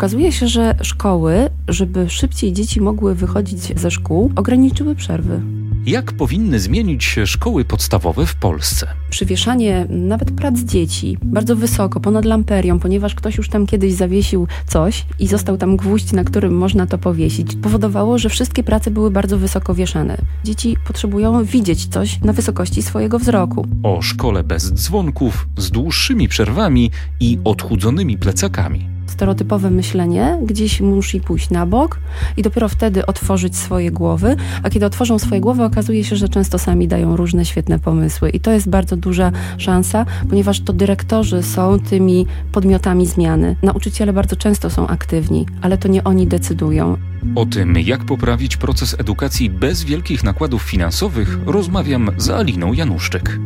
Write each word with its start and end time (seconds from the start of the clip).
Okazuje 0.00 0.32
się, 0.32 0.48
że 0.48 0.74
szkoły, 0.82 1.50
żeby 1.68 2.10
szybciej 2.10 2.52
dzieci 2.52 2.80
mogły 2.80 3.14
wychodzić 3.14 3.80
ze 3.80 3.90
szkół, 3.90 4.32
ograniczyły 4.36 4.94
przerwy. 4.94 5.40
Jak 5.86 6.12
powinny 6.12 6.60
zmienić 6.60 7.04
się 7.04 7.26
szkoły 7.26 7.64
podstawowe 7.64 8.26
w 8.26 8.34
Polsce? 8.34 8.86
Przywieszanie 9.10 9.86
nawet 9.88 10.30
prac 10.30 10.58
dzieci 10.58 11.18
bardzo 11.22 11.56
wysoko, 11.56 12.00
ponad 12.00 12.24
lamperią, 12.24 12.78
ponieważ 12.78 13.14
ktoś 13.14 13.36
już 13.36 13.48
tam 13.48 13.66
kiedyś 13.66 13.92
zawiesił 13.92 14.46
coś 14.66 15.06
i 15.18 15.26
został 15.26 15.56
tam 15.56 15.76
gwóźdź, 15.76 16.12
na 16.12 16.24
którym 16.24 16.56
można 16.56 16.86
to 16.86 16.98
powiesić, 16.98 17.56
powodowało, 17.62 18.18
że 18.18 18.28
wszystkie 18.28 18.62
prace 18.62 18.90
były 18.90 19.10
bardzo 19.10 19.38
wysoko 19.38 19.74
wieszane. 19.74 20.18
Dzieci 20.44 20.76
potrzebują 20.86 21.44
widzieć 21.44 21.86
coś 21.86 22.20
na 22.20 22.32
wysokości 22.32 22.82
swojego 22.82 23.18
wzroku. 23.18 23.66
O 23.82 24.02
szkole 24.02 24.44
bez 24.44 24.72
dzwonków, 24.72 25.48
z 25.56 25.70
dłuższymi 25.70 26.28
przerwami 26.28 26.90
i 27.20 27.38
odchudzonymi 27.44 28.18
plecakami 28.18 28.99
stereotypowe 29.10 29.70
myślenie, 29.70 30.38
gdzieś 30.42 30.80
musi 30.80 31.20
pójść 31.20 31.50
na 31.50 31.66
bok 31.66 31.98
i 32.36 32.42
dopiero 32.42 32.68
wtedy 32.68 33.06
otworzyć 33.06 33.56
swoje 33.56 33.90
głowy, 33.90 34.36
a 34.62 34.70
kiedy 34.70 34.86
otworzą 34.86 35.18
swoje 35.18 35.40
głowy, 35.40 35.64
okazuje 35.64 36.04
się, 36.04 36.16
że 36.16 36.28
często 36.28 36.58
sami 36.58 36.88
dają 36.88 37.16
różne 37.16 37.44
świetne 37.44 37.78
pomysły 37.78 38.30
i 38.30 38.40
to 38.40 38.50
jest 38.50 38.68
bardzo 38.68 38.96
duża 38.96 39.32
szansa, 39.58 40.06
ponieważ 40.28 40.60
to 40.60 40.72
dyrektorzy 40.72 41.42
są 41.42 41.78
tymi 41.78 42.26
podmiotami 42.52 43.06
zmiany. 43.06 43.56
Nauczyciele 43.62 44.12
bardzo 44.12 44.36
często 44.36 44.70
są 44.70 44.86
aktywni, 44.86 45.46
ale 45.62 45.78
to 45.78 45.88
nie 45.88 46.04
oni 46.04 46.26
decydują. 46.26 46.96
O 47.34 47.46
tym, 47.46 47.78
jak 47.78 48.04
poprawić 48.04 48.56
proces 48.56 48.96
edukacji 48.98 49.50
bez 49.50 49.84
wielkich 49.84 50.24
nakładów 50.24 50.62
finansowych, 50.62 51.38
rozmawiam 51.46 52.10
z 52.16 52.30
Aliną 52.30 52.72
Januszczyk. 52.72 53.38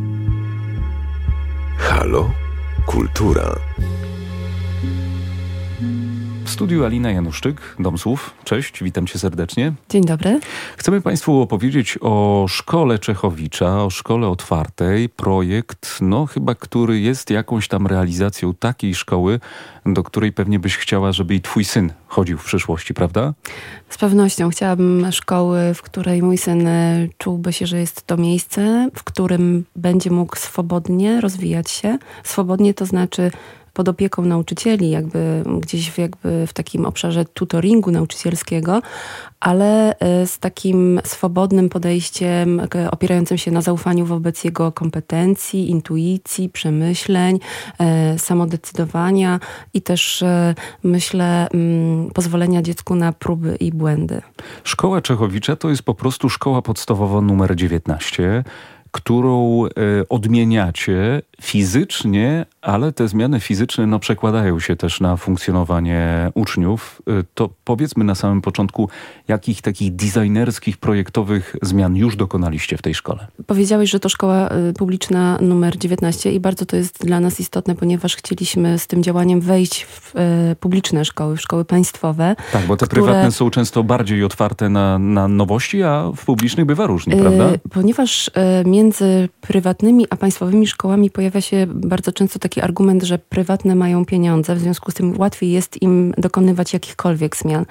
Halo? 1.77 2.31
Kultura 2.85 3.55
studiu 6.55 6.85
Alina 6.85 7.11
Januszczyk, 7.11 7.75
Dom 7.79 7.97
Słów. 7.97 8.33
Cześć, 8.43 8.83
witam 8.83 9.07
cię 9.07 9.19
serdecznie. 9.19 9.73
Dzień 9.89 10.03
dobry. 10.03 10.39
Chcemy 10.77 11.01
Państwu 11.01 11.41
opowiedzieć 11.41 11.97
o 12.01 12.45
szkole 12.49 12.99
Czechowicza, 12.99 13.83
o 13.83 13.89
szkole 13.89 14.27
otwartej. 14.27 15.09
Projekt, 15.09 15.97
no 16.01 16.25
chyba, 16.25 16.55
który 16.55 16.99
jest 16.99 17.29
jakąś 17.29 17.67
tam 17.67 17.87
realizacją 17.87 18.53
takiej 18.53 18.95
szkoły, 18.95 19.39
do 19.85 20.03
której 20.03 20.31
pewnie 20.31 20.59
byś 20.59 20.77
chciała, 20.77 21.11
żeby 21.11 21.35
i 21.35 21.41
twój 21.41 21.65
syn 21.65 21.93
chodził 22.07 22.37
w 22.37 22.45
przyszłości, 22.45 22.93
prawda? 22.93 23.33
Z 23.89 23.97
pewnością 23.97 24.49
chciałabym 24.49 25.11
szkoły, 25.11 25.73
w 25.73 25.81
której 25.81 26.23
mój 26.23 26.37
syn 26.37 26.67
e, 26.67 27.07
czułby 27.17 27.53
się, 27.53 27.67
że 27.67 27.79
jest 27.79 28.07
to 28.07 28.17
miejsce, 28.17 28.89
w 28.95 29.03
którym 29.03 29.65
będzie 29.75 30.11
mógł 30.11 30.35
swobodnie 30.35 31.21
rozwijać 31.21 31.71
się. 31.71 31.97
Swobodnie 32.23 32.73
to 32.73 32.85
znaczy 32.85 33.31
pod 33.75 33.89
opieką 33.89 34.21
nauczycieli, 34.21 34.89
jakby 34.89 35.43
gdzieś 35.59 35.91
w, 35.91 35.97
jakby 35.97 36.47
w 36.47 36.53
takim 36.53 36.85
obszarze 36.85 37.25
tutoringu 37.25 37.91
nauczycielskiego, 37.91 38.81
ale 39.39 39.99
e, 39.99 40.27
z 40.27 40.39
takim 40.39 40.99
swobodnym 41.03 41.69
podejściem 41.69 42.61
opierającym 42.91 43.37
się 43.37 43.51
na 43.51 43.61
zaufaniu 43.61 44.05
wobec 44.05 44.43
jego 44.43 44.71
kompetencji, 44.71 45.69
intuicji, 45.69 46.49
przemyśleń, 46.49 47.39
e, 47.79 48.19
samodecydowania 48.19 49.39
i 49.73 49.81
też 49.81 50.21
e, 50.21 50.55
myślę 50.83 51.47
mm, 51.49 52.11
pozwolenia 52.11 52.61
dziecku 52.61 52.95
na 52.95 53.11
próby 53.11 53.55
i 53.59 53.71
błędy. 53.71 54.21
Szkoła 54.63 55.01
Czechowicza 55.01 55.55
to 55.55 55.69
jest 55.69 55.83
po 55.83 55.93
prostu 55.93 56.29
szkoła 56.29 56.61
podstawowa 56.61 57.21
numer 57.21 57.55
19 57.55 58.43
którą 58.91 59.63
odmieniacie 60.09 61.21
fizycznie, 61.41 62.45
ale 62.65 62.91
te 62.91 63.07
zmiany 63.07 63.39
fizyczne 63.39 63.87
no, 63.87 63.99
przekładają 63.99 64.59
się 64.59 64.75
też 64.75 65.01
na 65.01 65.17
funkcjonowanie 65.17 66.31
uczniów. 66.33 67.01
Y, 67.09 67.25
to 67.33 67.49
powiedzmy 67.63 68.03
na 68.03 68.15
samym 68.15 68.41
początku, 68.41 68.89
jakich 69.27 69.61
takich 69.61 69.95
designerskich, 69.95 70.77
projektowych 70.77 71.55
zmian 71.61 71.95
już 71.95 72.15
dokonaliście 72.15 72.77
w 72.77 72.81
tej 72.81 72.95
szkole? 72.95 73.27
Powiedziałeś, 73.47 73.89
że 73.89 73.99
to 73.99 74.09
szkoła 74.09 74.49
y, 74.69 74.73
publiczna 74.73 75.37
numer 75.41 75.77
19 75.77 76.31
i 76.31 76.39
bardzo 76.39 76.65
to 76.65 76.75
jest 76.75 77.05
dla 77.05 77.19
nas 77.19 77.39
istotne, 77.39 77.75
ponieważ 77.75 78.15
chcieliśmy 78.15 78.79
z 78.79 78.87
tym 78.87 79.03
działaniem 79.03 79.41
wejść 79.41 79.83
w 79.83 80.15
y, 80.51 80.55
publiczne 80.55 81.05
szkoły, 81.05 81.37
w 81.37 81.41
szkoły 81.41 81.65
państwowe. 81.65 82.35
Tak, 82.51 82.65
bo 82.65 82.77
te 82.77 82.85
które... 82.85 83.01
prywatne 83.01 83.31
są 83.31 83.49
często 83.49 83.83
bardziej 83.83 84.23
otwarte 84.23 84.69
na, 84.69 84.99
na 84.99 85.27
nowości, 85.27 85.83
a 85.83 86.11
w 86.15 86.25
publicznych 86.25 86.65
bywa 86.65 86.87
różnie, 86.87 87.15
prawda? 87.15 87.49
Ponieważ 87.71 88.31
między 88.65 89.29
prywatnymi 89.41 90.05
a 90.09 90.15
państwowymi 90.15 90.67
szkołami 90.67 91.09
pojawia 91.09 91.41
się 91.41 91.67
bardzo 91.69 92.11
często 92.11 92.39
taki 92.39 92.54
argument, 92.61 93.03
że 93.03 93.17
prywatne 93.17 93.75
mają 93.75 94.05
pieniądze, 94.05 94.55
w 94.55 94.59
związku 94.59 94.91
z 94.91 94.93
tym 94.93 95.17
łatwiej 95.17 95.51
jest 95.51 95.81
im 95.81 96.13
dokonywać 96.17 96.73
jakichkolwiek 96.73 97.37
zmian. 97.37 97.65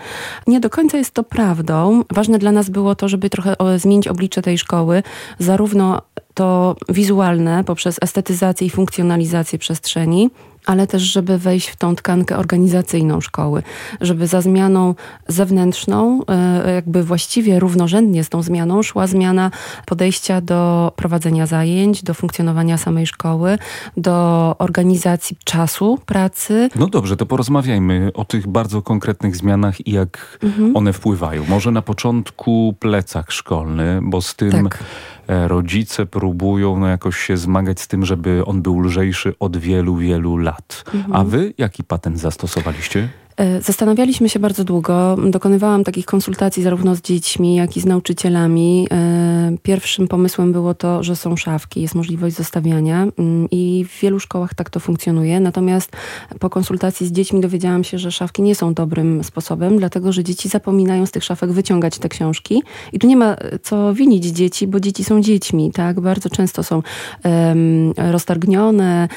Nie 0.47 0.61
do 0.61 0.71
końca 0.71 0.99
jest 0.99 1.15
to 1.15 1.25
prawdą. 1.25 2.03
Ważne 2.12 2.39
dla 2.39 2.53
nas 2.53 2.71
było 2.71 2.94
to, 2.94 3.09
żeby 3.09 3.31
trochę 3.31 3.55
zmienić 3.77 4.09
oblicze 4.09 4.43
tej 4.43 4.59
szkoły, 4.59 5.03
zarówno 5.39 6.03
to 6.34 6.77
wizualne 6.89 7.65
poprzez 7.65 7.99
estetyzację 8.03 8.67
i 8.67 8.71
funkcjonalizację 8.71 9.59
przestrzeni, 9.59 10.31
ale 10.66 10.86
też, 10.86 11.02
żeby 11.02 11.38
wejść 11.38 11.69
w 11.69 11.76
tą 11.76 11.97
tkankę 11.97 12.36
organizacyjną 12.36 13.20
szkoły, 13.20 13.62
żeby 14.00 14.26
za 14.26 14.41
zmianą 14.41 14.94
zewnętrzną, 15.28 16.20
e, 16.28 16.75
jakby 16.75 17.02
właściwie 17.02 17.60
równorzędnie 17.60 18.25
z 18.25 18.28
tą 18.28 18.42
zmianą 18.42 18.82
szła 18.82 19.06
zmiana 19.06 19.50
podejścia 19.86 20.41
do 20.41 20.92
prowadzenia 20.97 21.47
zajęć, 21.47 22.02
do 22.02 22.14
funkcjonowania 22.14 22.78
samej 22.78 23.06
szkoły, 23.06 23.58
do 23.97 24.14
organizacji 24.58 25.36
czasu 25.44 25.98
pracy. 26.06 26.69
No 26.76 26.86
dobrze, 26.86 27.16
to 27.16 27.26
porozmawiajmy 27.26 28.10
o 28.14 28.25
tych 28.25 28.48
bardzo 28.48 28.82
konkretnych 28.82 29.36
zmianach 29.36 29.86
i 29.86 29.92
jak 29.92 30.38
mhm. 30.42 30.76
one 30.76 30.92
wpływają. 30.92 31.44
Może 31.48 31.70
na 31.70 31.82
początku 31.82 32.75
plecak 32.81 33.32
szkolny, 33.32 34.00
bo 34.02 34.22
z 34.22 34.34
tym 34.34 34.50
tak. 34.50 34.84
E, 35.29 35.49
rodzice 35.49 36.07
próbują 36.07 36.79
no, 36.79 36.87
jakoś 36.87 37.17
się 37.17 37.37
zmagać 37.37 37.81
z 37.81 37.89
tym, 37.89 38.05
żeby 38.05 38.43
on 38.47 38.62
był 38.62 38.81
lżejszy 38.81 39.35
od 39.41 39.57
wielu, 39.57 39.97
wielu 39.97 40.37
lat. 40.37 40.85
Mhm. 40.95 41.17
A 41.17 41.25
wy 41.25 41.55
jaki 41.59 41.85
patent 41.85 42.21
zastosowaliście? 42.21 43.09
E, 43.37 43.62
zastanawialiśmy 43.62 44.28
się 44.28 44.39
bardzo 44.39 44.65
długo. 44.65 45.17
Dokonywałam 45.31 45.84
takich 45.84 46.06
konsultacji 46.06 46.62
zarówno 46.62 46.95
z 46.95 47.00
dziećmi, 47.00 47.55
jak 47.55 47.77
i 47.77 47.81
z 47.81 47.87
nauczycielami. 47.87 48.87
E, 48.93 49.56
pierwszym 49.62 50.09
pomysłem 50.09 50.53
było 50.53 50.75
to, 50.75 51.03
że 51.03 51.17
są 51.17 51.37
szafki, 51.37 51.83
jest 51.83 51.94
możliwość 51.94 52.37
zostawiania 52.37 53.06
mm, 53.19 53.49
i 53.50 53.87
w 53.89 54.00
wielu 54.00 54.21
szkołach 54.21 54.55
tak 54.55 54.71
to 54.71 54.81
funkcjonuje. 54.81 55.41
Natomiast 55.41 55.93
po 56.41 56.50
konsultacji 56.50 57.06
z 57.06 57.12
dziećmi 57.12 57.41
dowiedziałam 57.41 57.84
się, 57.84 57.99
że 57.99 58.12
szafki 58.12 58.43
nie 58.43 58.55
są 58.55 58.75
dobrym 58.75 59.25
sposobem, 59.25 59.78
dlatego 59.78 60.12
że 60.12 60.25
dzieci 60.25 60.49
zapominają 60.49 61.06
z 61.06 61.11
tych 61.11 61.25
szafek 61.25 61.53
wyciągać 61.53 61.99
te 61.99 62.09
książki. 62.09 62.62
I 62.93 62.99
tu 62.99 63.06
nie 63.06 63.17
ma 63.17 63.37
co 63.62 63.94
winić 63.94 64.25
dzieci, 64.25 64.67
bo 64.67 64.81
dzieci 64.81 65.05
są 65.05 65.23
dziećmi, 65.23 65.73
tak? 65.73 66.00
Bardzo 66.00 66.28
często 66.31 66.62
są 66.62 66.83
um, 67.25 67.93
roztargnione, 67.97 69.09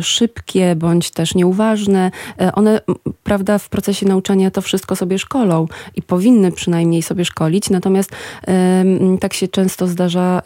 szybkie, 0.00 0.76
bądź 0.76 1.10
też 1.10 1.34
nieuważne. 1.34 2.10
One, 2.54 2.80
prawda, 3.22 3.41
prawda, 3.44 3.58
w 3.58 3.68
procesie 3.68 4.06
nauczania 4.06 4.50
to 4.50 4.62
wszystko 4.62 4.96
sobie 4.96 5.18
szkolą 5.18 5.66
i 5.96 6.02
powinny 6.02 6.52
przynajmniej 6.52 7.02
sobie 7.02 7.24
szkolić, 7.24 7.70
natomiast 7.70 8.10
y, 8.12 9.18
tak 9.20 9.34
się 9.34 9.48
często 9.48 9.86
zdarza, 9.86 10.42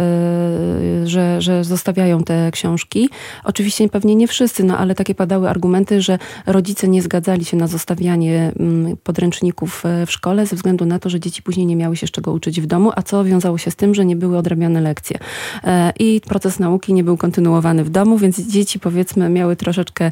y, 1.02 1.06
że, 1.06 1.42
że 1.42 1.64
zostawiają 1.64 2.24
te 2.24 2.50
książki. 2.50 3.08
Oczywiście 3.44 3.88
pewnie 3.88 4.16
nie 4.16 4.28
wszyscy, 4.28 4.64
no 4.64 4.78
ale 4.78 4.94
takie 4.94 5.14
padały 5.14 5.48
argumenty, 5.48 6.02
że 6.02 6.18
rodzice 6.46 6.88
nie 6.88 7.02
zgadzali 7.02 7.44
się 7.44 7.56
na 7.56 7.66
zostawianie 7.66 8.52
y, 8.92 8.96
podręczników 8.96 9.86
e, 9.86 10.06
w 10.06 10.12
szkole 10.12 10.46
ze 10.46 10.56
względu 10.56 10.86
na 10.86 10.98
to, 10.98 11.10
że 11.10 11.20
dzieci 11.20 11.42
później 11.42 11.66
nie 11.66 11.76
miały 11.76 11.96
się 11.96 12.06
z 12.06 12.10
czego 12.10 12.32
uczyć 12.32 12.60
w 12.60 12.66
domu, 12.66 12.92
a 12.96 13.02
co 13.02 13.24
wiązało 13.24 13.58
się 13.58 13.70
z 13.70 13.76
tym, 13.76 13.94
że 13.94 14.04
nie 14.04 14.16
były 14.16 14.38
odrabiane 14.38 14.80
lekcje. 14.80 15.18
E, 15.64 15.92
I 15.98 16.20
proces 16.20 16.58
nauki 16.58 16.92
nie 16.92 17.04
był 17.04 17.16
kontynuowany 17.16 17.84
w 17.84 17.90
domu, 17.90 18.18
więc 18.18 18.40
dzieci 18.40 18.80
powiedzmy 18.80 19.28
miały 19.28 19.56
troszeczkę 19.56 20.10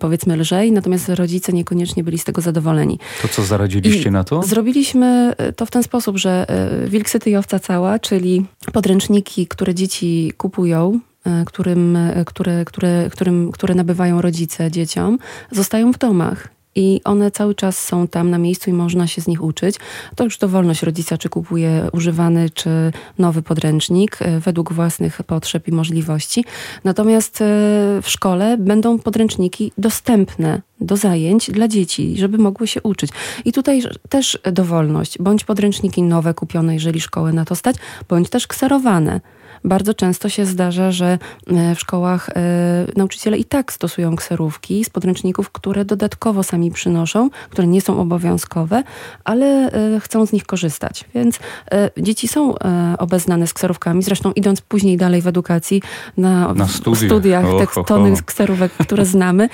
powiedzmy 0.00 0.36
lżej, 0.36 0.72
natomiast 0.78 1.08
rodzice 1.08 1.52
niekoniecznie 1.52 2.04
byli 2.04 2.18
z 2.18 2.24
tego 2.24 2.40
zadowoleni. 2.40 2.98
To 3.22 3.28
co 3.28 3.42
zaradziliście 3.42 4.08
I 4.08 4.12
na 4.12 4.24
to? 4.24 4.42
Zrobiliśmy 4.42 5.34
e, 5.36 5.52
to 5.52 5.66
w 5.66 5.70
ten 5.70 5.82
sposób, 5.82 6.16
że 6.16 6.46
e, 6.48 6.88
Wilksyty 6.88 7.30
i 7.30 7.36
owca 7.36 7.58
cała, 7.58 7.98
czyli 7.98 8.46
podręczniki, 8.72 9.46
które 9.46 9.74
dzieci 9.74 10.32
kupują, 10.36 11.00
e, 11.24 11.44
którym, 11.46 11.98
które, 12.26 12.64
które, 12.64 13.10
którym, 13.12 13.52
które 13.52 13.74
nabywają 13.74 14.20
rodzice 14.20 14.70
dzieciom, 14.70 15.18
zostają 15.50 15.92
w 15.92 15.98
domach 15.98 16.48
i 16.74 17.00
one 17.04 17.30
cały 17.30 17.54
czas 17.54 17.78
są 17.78 18.08
tam 18.08 18.30
na 18.30 18.38
miejscu 18.38 18.70
i 18.70 18.72
można 18.72 19.06
się 19.06 19.22
z 19.22 19.26
nich 19.26 19.42
uczyć. 19.42 19.76
To 20.16 20.24
już 20.24 20.38
dowolność 20.38 20.82
rodzica, 20.82 21.18
czy 21.18 21.28
kupuje 21.28 21.88
używany, 21.92 22.50
czy 22.50 22.70
nowy 23.18 23.42
podręcznik 23.42 24.18
według 24.40 24.72
własnych 24.72 25.22
potrzeb 25.22 25.68
i 25.68 25.72
możliwości. 25.72 26.44
Natomiast 26.84 27.38
w 28.02 28.06
szkole 28.06 28.56
będą 28.58 28.98
podręczniki 28.98 29.72
dostępne 29.78 30.62
do 30.80 30.96
zajęć 30.96 31.50
dla 31.50 31.68
dzieci, 31.68 32.16
żeby 32.16 32.38
mogły 32.38 32.66
się 32.66 32.82
uczyć. 32.82 33.10
I 33.44 33.52
tutaj 33.52 33.82
też 34.08 34.38
dowolność, 34.52 35.18
bądź 35.18 35.44
podręczniki 35.44 36.02
nowe 36.02 36.34
kupione, 36.34 36.74
jeżeli 36.74 37.00
szkołę 37.00 37.32
na 37.32 37.44
to 37.44 37.54
stać, 37.54 37.76
bądź 38.08 38.30
też 38.30 38.46
kserowane. 38.46 39.20
Bardzo 39.64 39.94
często 39.94 40.28
się 40.28 40.46
zdarza, 40.46 40.92
że 40.92 41.18
w 41.76 41.80
szkołach 41.80 42.30
nauczyciele 42.96 43.38
i 43.38 43.44
tak 43.44 43.72
stosują 43.72 44.16
kserówki 44.16 44.84
z 44.84 44.90
podręczników, 44.90 45.50
które 45.50 45.84
dodatkowo 45.84 46.42
sami 46.42 46.70
przynoszą, 46.70 47.30
które 47.50 47.68
nie 47.68 47.80
są 47.80 48.00
obowiązkowe, 48.00 48.82
ale 49.24 49.70
chcą 50.00 50.26
z 50.26 50.32
nich 50.32 50.46
korzystać. 50.46 51.04
Więc 51.14 51.38
dzieci 51.98 52.28
są 52.28 52.54
obeznane 52.98 53.46
z 53.46 53.54
kserówkami, 53.54 54.02
zresztą 54.02 54.32
idąc 54.32 54.60
później 54.60 54.96
dalej 54.96 55.22
w 55.22 55.26
edukacji 55.26 55.82
na, 56.16 56.54
na 56.54 56.68
studiach, 56.68 57.04
studiach 57.06 57.44
te 57.74 57.84
tony 57.84 58.14
kserówek, 58.26 58.72
które 58.72 59.06
znamy, 59.06 59.48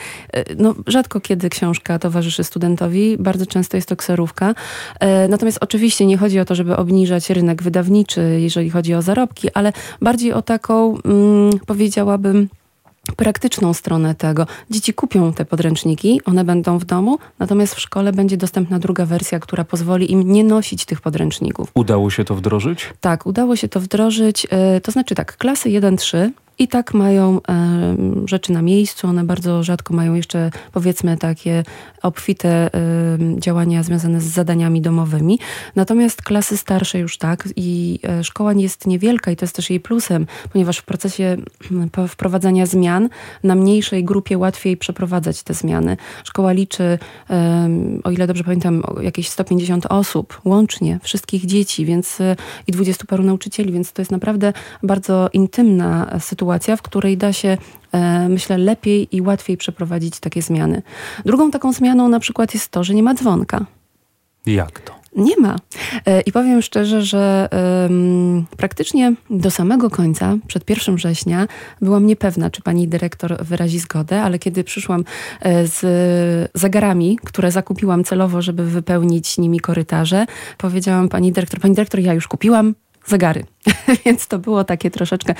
no 0.59 0.75
rzadko 0.87 1.14
kiedy 1.21 1.51
książka 1.51 1.99
towarzyszy 1.99 2.45
studentowi, 2.45 3.17
bardzo 3.19 3.47
często 3.47 3.77
jest 3.77 3.89
to 3.89 3.97
kserówka. 3.97 4.55
E, 5.01 5.29
natomiast 5.29 5.59
oczywiście 5.61 6.07
nie 6.07 6.17
chodzi 6.17 6.41
o 6.41 6.45
to, 6.45 6.55
żeby 6.55 6.77
obniżać 6.77 7.31
rynek 7.31 7.63
wydawniczy, 7.63 8.39
jeżeli 8.41 8.71
chodzi 8.71 8.95
o 8.95 9.03
zarobki, 9.03 9.53
ale 9.55 9.73
bardziej 10.01 10.33
o 10.33 10.43
taką, 10.43 10.99
mm, 11.05 11.51
powiedziałabym, 11.67 12.49
praktyczną 13.17 13.75
stronę 13.75 14.15
tego. 14.15 14.47
Dzieci 14.71 14.95
kupią 14.95 15.33
te 15.33 15.45
podręczniki, 15.45 16.21
one 16.25 16.45
będą 16.45 16.79
w 16.79 16.85
domu, 16.85 17.19
natomiast 17.39 17.75
w 17.75 17.81
szkole 17.81 18.13
będzie 18.13 18.37
dostępna 18.37 18.79
druga 18.79 19.07
wersja, 19.07 19.41
która 19.41 19.65
pozwoli 19.65 20.13
im 20.13 20.33
nie 20.33 20.45
nosić 20.45 20.85
tych 20.85 21.01
podręczników. 21.01 21.71
Udało 21.75 22.11
się 22.11 22.25
to 22.25 22.35
wdrożyć? 22.35 22.93
Tak, 23.01 23.27
udało 23.27 23.57
się 23.57 23.69
to 23.69 23.81
wdrożyć. 23.81 24.47
E, 24.51 24.81
to 24.81 24.93
znaczy 24.93 25.15
tak, 25.15 25.37
klasy 25.37 25.69
1-3 25.69 26.31
i 26.59 26.69
tak 26.69 26.95
mają 26.95 27.41
e, 27.49 27.97
rzeczy 28.25 28.53
na 28.53 28.63
miejscu. 28.63 29.07
One 29.07 29.25
bardzo 29.25 29.63
rzadko 29.63 29.95
mają 29.95 30.15
jeszcze, 30.15 30.51
powiedzmy, 30.73 31.17
takie 31.17 31.65
obfite 32.03 32.49
e, 32.49 32.71
działania 33.39 33.83
związane 33.83 34.21
z 34.21 34.25
zadaniami 34.25 34.81
domowymi. 34.81 35.39
Natomiast 35.77 36.23
klasy 36.23 36.57
starsze 36.57 36.99
już 36.99 37.19
tak 37.19 37.49
i 37.57 37.99
e, 38.09 38.25
szkoła 38.25 38.53
jest 38.53 38.87
niewielka 38.87 39.31
i 39.31 39.37
to 39.37 39.45
jest 39.45 39.57
też 39.57 39.71
jej 39.71 39.81
plusem, 39.81 40.27
ponieważ 40.53 40.79
w 40.79 40.85
procesie 40.85 41.37
wprowadzania 42.09 42.67
zmian 42.67 43.09
na 43.45 43.55
mniejszej 43.55 44.05
grupie 44.05 44.39
łatwiej 44.39 44.77
przeprowadzać 44.77 45.43
te 45.43 45.55
zmiany. 45.55 45.97
Szkoła 46.25 46.53
liczy, 46.53 46.99
e, 47.31 47.69
o 48.05 48.11
ile 48.11 48.27
dobrze 48.27 48.45
pamiętam, 48.45 48.83
jakieś 49.03 49.29
150 49.29 49.87
osób 49.87 50.41
łącznie, 50.45 50.99
wszystkich 51.03 51.47
dzieci, 51.47 51.87
więc 51.87 52.21
e, 52.21 52.37
i 52.67 52.73
20 52.73 53.05
paru 53.09 53.23
nauczycieli, 53.23 53.73
więc 53.73 53.93
to 53.93 54.03
jest 54.03 54.13
naprawdę 54.13 54.53
bardzo 54.83 55.29
intymna 55.33 56.19
sytuacja 56.21 56.44
sytuacja, 56.45 56.77
w 56.77 56.83
której 56.83 57.17
da 57.17 57.33
się, 57.33 57.57
e, 57.93 58.29
myślę, 58.29 58.59
lepiej 58.59 59.17
i 59.17 59.21
łatwiej 59.23 59.57
przeprowadzić 59.57 60.21
takie 60.21 60.43
zmiany. 60.43 60.83
Drugą 61.25 61.51
taką 61.51 61.73
zmianą 61.73 62.09
na 62.09 62.21
przykład 62.21 62.55
jest 62.55 62.69
to, 62.69 62.85
że 62.85 62.95
nie 62.95 63.03
ma 63.03 63.15
dzwonka. 63.15 63.67
Jak 64.47 64.81
to? 64.81 64.93
Nie 65.17 65.37
ma. 65.37 65.57
E, 66.07 66.21
I 66.21 66.33
powiem 66.33 66.63
szczerze, 66.63 67.03
że 67.03 67.49
um, 67.53 68.47
praktycznie 68.57 69.15
do 69.31 69.51
samego 69.51 69.91
końca, 69.91 70.37
przed 70.47 70.71
1 70.71 70.97
września, 70.97 71.47
byłam 71.81 72.07
niepewna, 72.07 72.51
czy 72.51 72.63
pani 72.63 72.89
dyrektor 72.89 73.45
wyrazi 73.45 73.79
zgodę, 73.79 74.23
ale 74.23 74.39
kiedy 74.39 74.65
przyszłam 74.65 75.05
e, 75.41 75.67
z 75.67 75.81
zegarami, 76.55 77.19
które 77.25 77.51
zakupiłam 77.51 78.05
celowo, 78.05 78.43
żeby 78.43 78.65
wypełnić 78.65 79.39
nimi 79.39 79.61
korytarze, 79.61 80.27
powiedziałam 80.59 81.09
pani 81.09 81.33
dyrektor, 81.33 81.61
pani 81.61 81.75
dyrektor, 81.75 82.01
ja 82.01 82.15
już 82.15 82.29
kupiłam, 82.29 82.75
zegary. 83.07 83.45
Więc 84.05 84.27
to 84.27 84.39
było 84.39 84.65
takie 84.65 84.91
troszeczkę, 84.91 85.35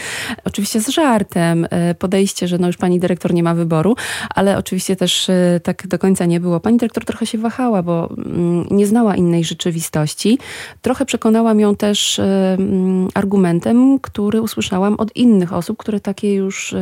oczywiście 0.45 0.81
z 0.81 0.89
żartem, 0.89 1.67
e, 1.71 1.95
podejście, 1.95 2.49
że 2.49 2.59
no 2.59 2.67
już 2.67 2.77
pani 2.77 3.01
dyrektor 3.01 3.35
nie 3.35 3.43
ma 3.43 3.55
wyboru, 3.55 3.97
ale 4.35 4.59
oczywiście 4.59 4.97
też 4.97 5.31
e, 5.31 5.61
tak 5.63 5.87
do 5.87 5.99
końca 5.99 6.27
nie 6.27 6.41
było. 6.41 6.61
Pani 6.61 6.77
dyrektor 6.77 7.05
trochę 7.05 7.27
się 7.27 7.39
wahała, 7.39 7.83
bo 7.83 8.11
mm, 8.11 8.67
nie 8.71 8.87
znała 8.87 9.17
innej 9.17 9.45
rzeczywistości. 9.45 10.39
Trochę 10.83 11.07
przekonałam 11.07 11.61
ją 11.61 11.77
też 11.77 12.19
e, 12.19 12.57
mm, 12.59 13.09
argumentem, 13.15 13.99
który 13.99 14.43
usłyszałam 14.43 14.95
od 14.95 15.17
innych 15.17 15.53
osób, 15.53 15.79
które 15.79 16.01
takie 16.01 16.35
już 16.35 16.75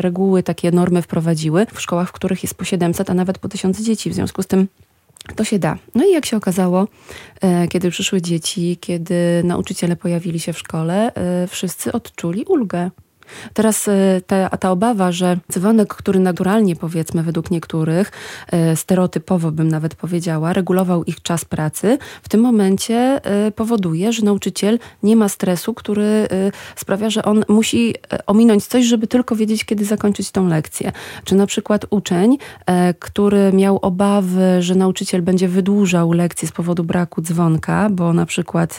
reguły, 0.00 0.42
takie 0.42 0.70
normy 0.70 1.02
wprowadziły 1.02 1.66
w 1.74 1.80
szkołach, 1.80 2.08
w 2.08 2.12
których 2.12 2.42
jest 2.42 2.54
po 2.54 2.64
700, 2.64 3.10
a 3.10 3.14
nawet 3.14 3.38
po 3.38 3.48
1000 3.48 3.80
dzieci. 3.80 4.10
W 4.10 4.14
związku 4.14 4.42
z 4.42 4.46
tym 4.46 4.68
to 5.34 5.44
się 5.44 5.58
da. 5.58 5.78
No 5.94 6.06
i 6.06 6.12
jak 6.12 6.26
się 6.26 6.36
okazało, 6.36 6.88
e, 7.40 7.68
kiedy 7.68 7.90
przyszły 7.90 8.22
dzieci, 8.22 8.78
kiedy 8.80 9.42
nauczyciele 9.44 9.96
pojawili 9.96 10.40
się 10.40 10.52
w 10.52 10.58
szkole, 10.58 11.14
e, 11.14 11.46
wszyscy 11.46 11.92
odczuli 11.92 12.44
ulgę. 12.44 12.90
Teraz 13.54 13.88
e, 13.88 14.20
ta, 14.26 14.48
ta 14.48 14.70
obawa, 14.70 15.12
że 15.12 15.38
dzwonek, 15.52 15.94
który 15.94 16.20
naturalnie 16.20 16.76
powiedzmy 16.76 17.22
według 17.22 17.50
niektórych, 17.50 18.12
e, 18.52 18.76
stereotypowo 18.76 19.52
bym 19.52 19.68
nawet 19.68 19.94
powiedziała, 19.94 20.52
regulował 20.52 21.04
ich 21.04 21.22
czas 21.22 21.44
pracy, 21.44 21.98
w 22.22 22.28
tym 22.28 22.40
momencie 22.40 23.20
e, 23.24 23.50
powoduje, 23.50 24.12
że 24.12 24.22
nauczyciel 24.22 24.78
nie 25.02 25.16
ma 25.16 25.28
stresu, 25.28 25.74
który 25.74 26.28
sprawia, 26.76 27.10
że 27.10 27.24
on 27.24 27.44
musi 27.48 27.94
ominąć 28.26 28.66
coś, 28.66 28.84
żeby 28.84 29.06
tylko 29.06 29.36
wiedzieć, 29.36 29.64
kiedy 29.64 29.84
zakończyć 29.84 30.30
tą 30.30 30.48
lekcję. 30.48 30.92
Czy 31.24 31.34
na 31.34 31.46
przykład 31.46 31.86
uczeń, 31.90 32.38
który 32.98 33.52
miał 33.52 33.78
obawy, 33.82 34.62
że 34.62 34.74
nauczyciel 34.74 35.22
będzie 35.22 35.48
wydłużał 35.48 36.12
lekcję 36.12 36.48
z 36.48 36.52
powodu 36.52 36.84
braku 36.84 37.22
dzwonka, 37.22 37.90
bo 37.90 38.12
na 38.12 38.26
przykład 38.26 38.78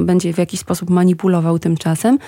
będzie 0.00 0.32
w 0.32 0.38
jakiś 0.38 0.60
sposób 0.60 0.90
manipulował 0.90 1.58
tym 1.58 1.76
czasem, 1.76 2.18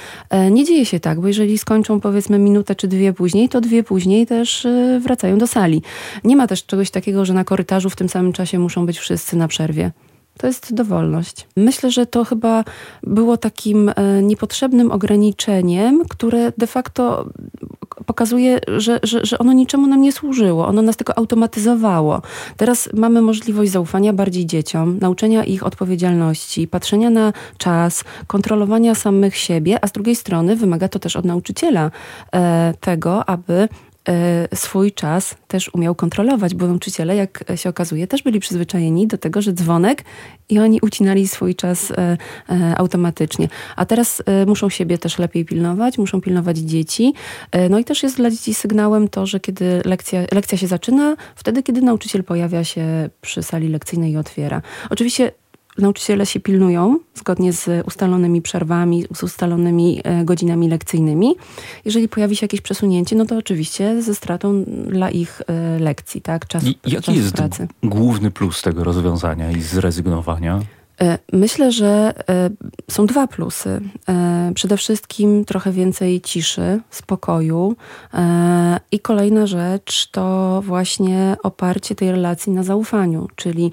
nie 0.50 0.64
dzieje 0.64 0.86
się 0.88 1.00
tak, 1.00 1.20
bo 1.20 1.28
jeżeli 1.28 1.58
skończą 1.58 2.00
powiedzmy 2.00 2.38
minutę 2.38 2.74
czy 2.74 2.88
dwie 2.88 3.12
później, 3.12 3.48
to 3.48 3.60
dwie 3.60 3.82
później 3.82 4.26
też 4.26 4.64
y, 4.64 5.00
wracają 5.02 5.38
do 5.38 5.46
sali. 5.46 5.82
Nie 6.24 6.36
ma 6.36 6.46
też 6.46 6.66
czegoś 6.66 6.90
takiego, 6.90 7.24
że 7.24 7.34
na 7.34 7.44
korytarzu 7.44 7.90
w 7.90 7.96
tym 7.96 8.08
samym 8.08 8.32
czasie 8.32 8.58
muszą 8.58 8.86
być 8.86 8.98
wszyscy 8.98 9.36
na 9.36 9.48
przerwie. 9.48 9.90
To 10.38 10.46
jest 10.46 10.74
dowolność. 10.74 11.46
Myślę, 11.56 11.90
że 11.90 12.06
to 12.06 12.24
chyba 12.24 12.64
było 13.02 13.36
takim 13.36 13.88
e, 13.88 14.22
niepotrzebnym 14.22 14.90
ograniczeniem, 14.90 16.02
które 16.08 16.52
de 16.58 16.66
facto 16.66 17.26
pokazuje, 18.06 18.60
że, 18.76 19.00
że, 19.02 19.26
że 19.26 19.38
ono 19.38 19.52
niczemu 19.52 19.86
nam 19.86 20.00
nie 20.00 20.12
służyło. 20.12 20.66
Ono 20.66 20.82
nas 20.82 20.96
tylko 20.96 21.18
automatyzowało. 21.18 22.22
Teraz 22.56 22.88
mamy 22.94 23.22
możliwość 23.22 23.70
zaufania 23.70 24.12
bardziej 24.12 24.46
dzieciom, 24.46 24.98
nauczenia 25.00 25.44
ich 25.44 25.66
odpowiedzialności, 25.66 26.68
patrzenia 26.68 27.10
na 27.10 27.32
czas, 27.58 28.04
kontrolowania 28.26 28.94
samych 28.94 29.36
siebie, 29.36 29.78
a 29.84 29.86
z 29.86 29.92
drugiej 29.92 30.16
strony 30.16 30.56
wymaga 30.56 30.88
to 30.88 30.98
też 30.98 31.16
od 31.16 31.24
nauczyciela 31.24 31.90
e, 32.32 32.74
tego, 32.80 33.28
aby 33.28 33.68
swój 34.54 34.92
czas 34.92 35.34
też 35.48 35.74
umiał 35.74 35.94
kontrolować, 35.94 36.54
bo 36.54 36.66
nauczyciele, 36.66 37.16
jak 37.16 37.44
się 37.56 37.68
okazuje, 37.68 38.06
też 38.06 38.22
byli 38.22 38.40
przyzwyczajeni 38.40 39.06
do 39.06 39.18
tego, 39.18 39.42
że 39.42 39.52
dzwonek 39.52 40.04
i 40.48 40.58
oni 40.58 40.80
ucinali 40.82 41.28
swój 41.28 41.54
czas 41.54 41.90
e, 41.90 42.16
e, 42.50 42.78
automatycznie. 42.78 43.48
A 43.76 43.86
teraz 43.86 44.22
muszą 44.46 44.68
siebie 44.68 44.98
też 44.98 45.18
lepiej 45.18 45.44
pilnować, 45.44 45.98
muszą 45.98 46.20
pilnować 46.20 46.58
dzieci. 46.58 47.14
No 47.70 47.78
i 47.78 47.84
też 47.84 48.02
jest 48.02 48.16
dla 48.16 48.30
dzieci 48.30 48.54
sygnałem 48.54 49.08
to, 49.08 49.26
że 49.26 49.40
kiedy 49.40 49.82
lekcja, 49.84 50.20
lekcja 50.32 50.58
się 50.58 50.66
zaczyna, 50.66 51.16
wtedy, 51.36 51.62
kiedy 51.62 51.82
nauczyciel 51.82 52.24
pojawia 52.24 52.64
się 52.64 53.10
przy 53.20 53.42
sali 53.42 53.68
lekcyjnej 53.68 54.12
i 54.12 54.16
otwiera. 54.16 54.62
Oczywiście 54.90 55.32
nauczyciele 55.82 56.26
się 56.26 56.40
pilnują 56.40 56.98
zgodnie 57.14 57.52
z 57.52 57.86
ustalonymi 57.86 58.42
przerwami, 58.42 59.04
z 59.14 59.22
ustalonymi 59.22 60.00
e, 60.04 60.24
godzinami 60.24 60.68
lekcyjnymi. 60.68 61.34
Jeżeli 61.84 62.08
pojawi 62.08 62.36
się 62.36 62.44
jakieś 62.44 62.60
przesunięcie, 62.60 63.16
no 63.16 63.24
to 63.26 63.36
oczywiście 63.36 64.02
ze 64.02 64.14
stratą 64.14 64.64
dla 64.86 65.10
ich 65.10 65.42
e, 65.46 65.78
lekcji, 65.78 66.20
tak? 66.20 66.46
Czas, 66.46 66.64
I 66.64 66.78
jaki 66.86 67.06
czas 67.06 67.16
jest 67.16 67.32
pracy. 67.32 67.68
główny 67.82 68.30
plus 68.30 68.62
tego 68.62 68.84
rozwiązania 68.84 69.50
i 69.50 69.60
zrezygnowania? 69.60 70.60
E, 71.00 71.18
myślę, 71.32 71.72
że 71.72 72.12
są 72.90 73.06
dwa 73.06 73.26
plusy. 73.26 73.80
Przede 74.54 74.76
wszystkim 74.76 75.44
trochę 75.44 75.72
więcej 75.72 76.20
ciszy, 76.20 76.80
spokoju 76.90 77.76
i 78.92 79.00
kolejna 79.00 79.46
rzecz 79.46 80.10
to 80.10 80.62
właśnie 80.64 81.36
oparcie 81.42 81.94
tej 81.94 82.10
relacji 82.10 82.52
na 82.52 82.62
zaufaniu, 82.62 83.28
czyli 83.36 83.72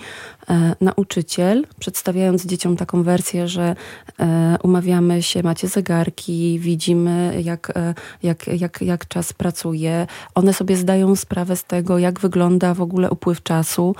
E, 0.49 0.75
nauczyciel, 0.81 1.65
przedstawiając 1.79 2.45
dzieciom 2.45 2.77
taką 2.77 3.03
wersję, 3.03 3.47
że 3.47 3.75
e, 4.19 4.57
umawiamy 4.63 5.23
się, 5.23 5.43
macie 5.43 5.67
zegarki, 5.67 6.59
widzimy 6.59 7.41
jak, 7.43 7.71
e, 7.77 7.93
jak, 8.23 8.47
jak, 8.47 8.81
jak 8.81 9.07
czas 9.07 9.33
pracuje. 9.33 10.07
One 10.35 10.53
sobie 10.53 10.77
zdają 10.77 11.15
sprawę 11.15 11.55
z 11.55 11.63
tego, 11.63 11.99
jak 11.99 12.19
wygląda 12.19 12.73
w 12.73 12.81
ogóle 12.81 13.09
upływ 13.09 13.43
czasu. 13.43 13.95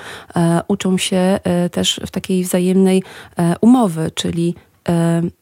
Uczą 0.68 0.98
się 0.98 1.40
też 1.72 2.02
w 2.08 2.12
takiej 2.12 2.44
wzajemnej 2.44 3.04
umowy, 3.62 4.12
czyli 4.16 4.56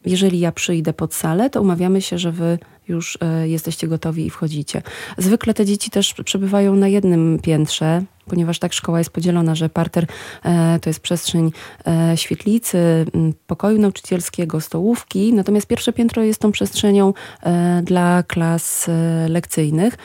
jeżeli 0.04 0.40
ja 0.40 0.52
przyjdę 0.52 0.92
pod 0.92 1.14
salę, 1.14 1.50
to 1.50 1.62
umawiamy 1.62 2.02
się, 2.02 2.18
że 2.18 2.32
wy 2.32 2.58
już 2.88 3.18
jesteście 3.44 3.88
gotowi 3.88 4.26
i 4.26 4.30
wchodzicie. 4.30 4.82
Zwykle 5.18 5.54
te 5.54 5.66
dzieci 5.66 5.90
też 5.90 6.14
przebywają 6.24 6.74
na 6.76 6.88
jednym 6.88 7.38
piętrze, 7.42 8.02
ponieważ 8.26 8.58
tak 8.58 8.72
szkoła 8.72 8.98
jest 8.98 9.10
podzielona, 9.10 9.54
że 9.54 9.68
parter 9.68 10.06
e, 10.44 10.78
to 10.82 10.90
jest 10.90 11.00
przestrzeń 11.00 11.52
e, 11.86 12.16
świetlicy, 12.16 13.06
pokoju 13.46 13.78
nauczycielskiego, 13.78 14.60
stołówki, 14.60 15.32
natomiast 15.32 15.66
pierwsze 15.66 15.92
piętro 15.92 16.22
jest 16.22 16.40
tą 16.40 16.52
przestrzenią 16.52 17.14
e, 17.42 17.82
dla 17.82 18.22
klas 18.22 18.90
lekcyjnych 19.28 19.96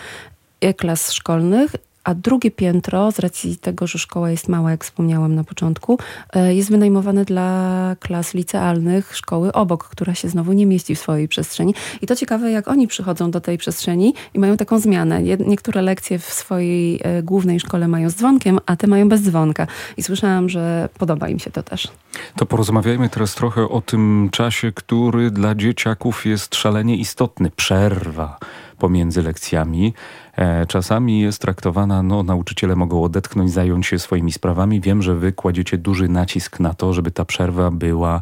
klas 0.77 1.11
szkolnych 1.11 1.75
a 2.03 2.15
drugie 2.15 2.51
piętro, 2.51 3.11
z 3.11 3.19
racji 3.19 3.57
tego, 3.57 3.87
że 3.87 3.99
szkoła 3.99 4.31
jest 4.31 4.47
mała, 4.47 4.71
jak 4.71 4.83
wspomniałam 4.83 5.35
na 5.35 5.43
początku, 5.43 5.99
e, 6.33 6.55
jest 6.55 6.71
wynajmowane 6.71 7.25
dla 7.25 7.95
klas 7.99 8.33
licealnych 8.33 9.15
szkoły 9.15 9.51
obok, 9.51 9.83
która 9.83 10.15
się 10.15 10.29
znowu 10.29 10.53
nie 10.53 10.65
mieści 10.65 10.95
w 10.95 10.99
swojej 10.99 11.27
przestrzeni. 11.27 11.73
I 12.01 12.07
to 12.07 12.15
ciekawe, 12.15 12.51
jak 12.51 12.67
oni 12.67 12.87
przychodzą 12.87 13.31
do 13.31 13.41
tej 13.41 13.57
przestrzeni 13.57 14.13
i 14.33 14.39
mają 14.39 14.57
taką 14.57 14.79
zmianę. 14.79 15.23
Niektóre 15.23 15.81
lekcje 15.81 16.19
w 16.19 16.33
swojej 16.33 16.99
e, 17.03 17.23
głównej 17.23 17.59
szkole 17.59 17.87
mają 17.87 18.09
z 18.09 18.15
dzwonkiem, 18.15 18.59
a 18.65 18.75
te 18.75 18.87
mają 18.87 19.09
bez 19.09 19.21
dzwonka. 19.21 19.67
I 19.97 20.03
słyszałam, 20.03 20.49
że 20.49 20.89
podoba 20.97 21.29
im 21.29 21.39
się 21.39 21.51
to 21.51 21.63
też. 21.63 21.87
To 22.35 22.45
porozmawiajmy 22.45 23.09
teraz 23.09 23.35
trochę 23.35 23.69
o 23.69 23.81
tym 23.81 24.29
czasie, 24.31 24.71
który 24.71 25.31
dla 25.31 25.55
dzieciaków 25.55 26.25
jest 26.25 26.55
szalenie 26.55 26.95
istotny. 26.95 27.51
Przerwa 27.55 28.39
pomiędzy 28.79 29.21
lekcjami. 29.21 29.93
E, 30.36 30.65
czasami 30.65 31.21
jest 31.21 31.41
traktowana, 31.41 32.03
no 32.03 32.24
nauczyciele 32.24 32.75
mogą 32.75 33.03
odetchnąć, 33.03 33.51
zająć 33.51 33.88
się 33.88 34.00
swoimi 34.00 34.31
sprawami. 34.31 34.81
Wiem, 34.81 35.01
że 35.01 35.15
wy 35.15 35.31
kładziecie 35.33 35.77
duży 35.77 36.09
nacisk 36.09 36.59
na 36.59 36.74
to, 36.74 36.93
żeby 36.93 37.12
ta 37.12 37.25
przerwa 37.25 37.71
była 37.71 38.21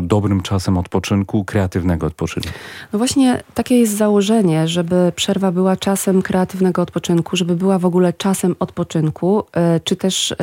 dobrym 0.00 0.40
czasem 0.40 0.78
odpoczynku, 0.78 1.44
kreatywnego 1.44 2.06
odpoczynku. 2.06 2.48
No 2.92 2.98
właśnie 2.98 3.42
takie 3.54 3.78
jest 3.78 3.96
założenie, 3.96 4.68
żeby 4.68 5.12
przerwa 5.16 5.52
była 5.52 5.76
czasem 5.76 6.22
kreatywnego 6.22 6.82
odpoczynku, 6.82 7.36
żeby 7.36 7.56
była 7.56 7.78
w 7.78 7.84
ogóle 7.84 8.12
czasem 8.12 8.56
odpoczynku, 8.58 9.44
e, 9.52 9.80
czy 9.80 9.96
też 9.96 10.34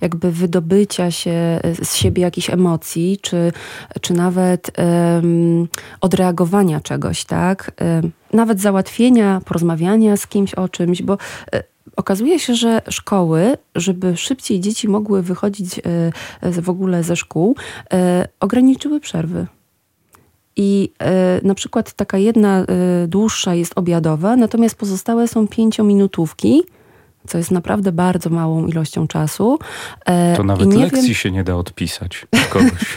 jakby 0.00 0.32
wydobycia 0.32 1.10
się 1.10 1.30
e, 1.30 1.60
z 1.84 1.94
siebie 1.94 2.22
jakichś 2.22 2.50
emocji, 2.50 3.18
czy, 3.22 3.52
czy 4.00 4.14
nawet 4.14 4.70
odreagowania 6.00 6.80
czegoś, 6.80 7.24
tak? 7.24 7.72
Nawet 8.32 8.60
załatwienia, 8.60 9.40
porozmawiania 9.44 10.16
z 10.16 10.26
kimś 10.26 10.54
o 10.54 10.68
czymś, 10.68 11.02
bo 11.02 11.18
e, 11.52 11.75
okazuje 11.96 12.38
się, 12.38 12.54
że 12.54 12.82
szkoły, 12.90 13.56
żeby 13.74 14.16
szybciej 14.16 14.60
dzieci 14.60 14.88
mogły 14.88 15.22
wychodzić 15.22 15.78
e, 15.78 16.62
w 16.62 16.70
ogóle 16.70 17.02
ze 17.02 17.16
szkół, 17.16 17.56
e, 17.92 18.28
ograniczyły 18.40 19.00
przerwy. 19.00 19.46
I 20.58 20.92
na 21.42 21.54
przykład 21.54 21.92
taka 21.92 22.18
jedna 22.18 22.66
dłuższa 23.08 23.54
jest 23.54 23.72
obiadowa, 23.78 24.36
natomiast 24.36 24.74
pozostałe 24.74 25.28
są 25.28 25.48
pięciominutówki, 25.48 26.62
co 27.26 27.38
jest 27.38 27.50
naprawdę 27.50 27.92
bardzo 27.92 28.30
małą 28.30 28.66
ilością 28.66 29.06
czasu. 29.06 29.58
To 30.36 30.44
nawet 30.44 30.74
lekcji 30.74 31.02
wiem... 31.02 31.14
się 31.14 31.30
nie 31.30 31.44
da 31.44 31.56
odpisać 31.56 32.26
kogoś. 32.50 32.96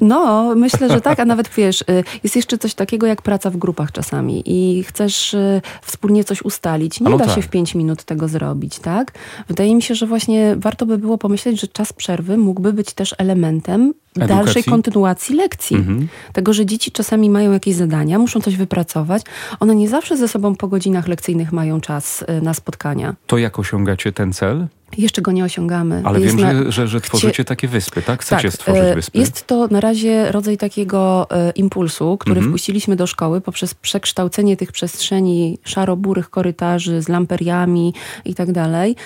No, 0.00 0.54
myślę, 0.54 0.88
że 0.88 1.00
tak, 1.00 1.20
a 1.20 1.24
nawet 1.24 1.48
wiesz, 1.56 1.82
y, 1.82 2.04
jest 2.22 2.36
jeszcze 2.36 2.58
coś 2.58 2.74
takiego 2.74 3.06
jak 3.06 3.22
praca 3.22 3.50
w 3.50 3.56
grupach 3.56 3.92
czasami 3.92 4.42
i 4.46 4.84
chcesz 4.84 5.34
y, 5.34 5.60
wspólnie 5.82 6.24
coś 6.24 6.42
ustalić. 6.42 7.00
Nie 7.00 7.10
no 7.10 7.18
da 7.18 7.24
tak. 7.24 7.34
się 7.34 7.42
w 7.42 7.48
pięć 7.48 7.74
minut 7.74 8.04
tego 8.04 8.28
zrobić, 8.28 8.78
tak? 8.78 9.12
Wydaje 9.48 9.74
mi 9.74 9.82
się, 9.82 9.94
że 9.94 10.06
właśnie 10.06 10.54
warto 10.56 10.86
by 10.86 10.98
było 10.98 11.18
pomyśleć, 11.18 11.60
że 11.60 11.68
czas 11.68 11.92
przerwy 11.92 12.36
mógłby 12.36 12.72
być 12.72 12.92
też 12.92 13.14
elementem 13.18 13.94
Edukacji? 14.16 14.44
dalszej 14.44 14.64
kontynuacji 14.64 15.36
lekcji. 15.36 15.76
Mhm. 15.76 16.08
Tego, 16.32 16.52
że 16.52 16.66
dzieci 16.66 16.92
czasami 16.92 17.30
mają 17.30 17.52
jakieś 17.52 17.74
zadania, 17.74 18.18
muszą 18.18 18.40
coś 18.40 18.56
wypracować. 18.56 19.22
One 19.60 19.74
nie 19.74 19.88
zawsze 19.88 20.16
ze 20.16 20.28
sobą 20.28 20.56
po 20.56 20.68
godzinach 20.68 21.08
lekcyjnych 21.08 21.52
mają 21.52 21.80
czas 21.80 22.22
y, 22.22 22.42
na 22.42 22.54
spotkania. 22.54 23.14
To 23.26 23.38
jak 23.38 23.58
osiągacie 23.58 24.12
ten 24.12 24.32
cel? 24.32 24.66
Jeszcze 24.98 25.22
go 25.22 25.32
nie 25.32 25.44
osiągamy. 25.44 26.02
Ale 26.04 26.20
jest 26.20 26.36
wiem, 26.36 26.46
na... 26.46 26.64
że, 26.64 26.72
że, 26.72 26.88
że, 26.88 27.00
tworzycie 27.00 27.32
Chcie... 27.32 27.44
takie 27.44 27.68
wyspy, 27.68 28.02
tak? 28.02 28.22
Chcecie 28.22 28.42
tak, 28.42 28.52
stworzyć 28.52 28.82
e, 28.82 28.94
wyspy. 28.94 29.18
Jest 29.18 29.46
to 29.46 29.68
na 29.68 29.80
razie 29.80 30.32
rodzaj 30.32 30.56
takiego 30.56 31.26
e, 31.30 31.50
impulsu, 31.50 32.18
który 32.18 32.36
mhm. 32.36 32.52
wpuściliśmy 32.52 32.96
do 32.96 33.06
szkoły 33.06 33.40
poprzez 33.40 33.74
przekształcenie 33.74 34.56
tych 34.56 34.72
przestrzeni 34.72 35.58
szaro-burych 35.64 36.30
korytarzy 36.30 37.02
z 37.02 37.08
lamperiami 37.08 37.94
i 38.24 38.34
tak 38.34 38.52
dalej. 38.52 38.96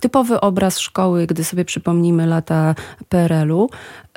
Typowy 0.00 0.40
obraz 0.40 0.78
szkoły, 0.78 1.26
gdy 1.26 1.44
sobie 1.44 1.64
przypomnimy 1.64 2.26
lata 2.26 2.74
PRL-u. 3.08 3.68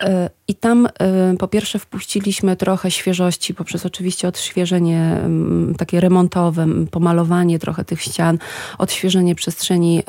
E, 0.01 0.29
I 0.47 0.55
tam 0.55 0.87
e, 0.87 0.89
po 1.37 1.47
pierwsze 1.47 1.79
wpuściliśmy 1.79 2.55
trochę 2.55 2.91
świeżości 2.91 3.53
poprzez 3.53 3.85
oczywiście 3.85 4.27
odświeżenie 4.27 4.99
mm, 4.99 5.75
takie 5.75 5.99
remontowe, 5.99 6.67
pomalowanie 6.91 7.59
trochę 7.59 7.85
tych 7.85 8.01
ścian, 8.01 8.37
odświeżenie 8.77 9.35
przestrzeni 9.35 10.03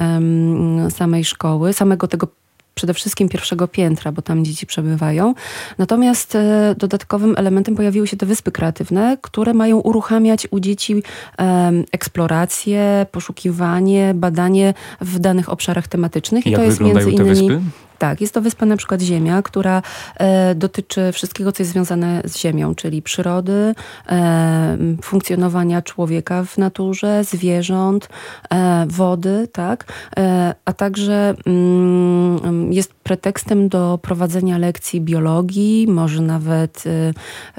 samej 0.90 1.24
szkoły, 1.24 1.72
samego 1.72 2.08
tego 2.08 2.28
przede 2.74 2.94
wszystkim 2.94 3.28
pierwszego 3.28 3.68
piętra, 3.68 4.12
bo 4.12 4.22
tam 4.22 4.44
dzieci 4.44 4.66
przebywają. 4.66 5.34
Natomiast 5.78 6.34
e, 6.34 6.74
dodatkowym 6.78 7.34
elementem 7.36 7.76
pojawiły 7.76 8.06
się 8.06 8.16
te 8.16 8.26
wyspy 8.26 8.52
kreatywne, 8.52 9.18
które 9.22 9.54
mają 9.54 9.78
uruchamiać 9.78 10.48
u 10.50 10.60
dzieci 10.60 11.02
eksplorację, 11.92 13.06
poszukiwanie, 13.12 14.12
badanie 14.14 14.74
w 15.00 15.18
danych 15.18 15.48
obszarach 15.48 15.88
tematycznych. 15.88 16.46
I 16.46 16.50
Jak 16.50 16.60
to 16.60 16.64
jest 16.64 16.80
między 16.80 17.10
innymi. 17.10 17.28
Wyspy? 17.28 17.60
Tak, 17.98 18.20
jest 18.20 18.34
to 18.34 18.40
wyspa 18.40 18.66
na 18.66 18.76
przykład 18.76 19.00
Ziemia, 19.00 19.42
która 19.42 19.82
e, 20.16 20.54
dotyczy 20.54 21.12
wszystkiego, 21.12 21.52
co 21.52 21.62
jest 21.62 21.72
związane 21.72 22.22
z 22.24 22.38
Ziemią, 22.38 22.74
czyli 22.74 23.02
przyrody, 23.02 23.74
e, 24.08 24.76
funkcjonowania 25.02 25.82
człowieka 25.82 26.44
w 26.44 26.58
naturze, 26.58 27.24
zwierząt, 27.24 28.08
e, 28.50 28.86
wody, 28.88 29.48
tak, 29.52 29.92
e, 30.16 30.54
a 30.64 30.72
także 30.72 31.34
mm, 31.46 32.72
jest 32.72 32.94
pretekstem 32.94 33.68
do 33.68 33.98
prowadzenia 34.02 34.58
lekcji 34.58 35.00
biologii, 35.00 35.86
może 35.88 36.22
nawet 36.22 36.84
e, 36.86 37.12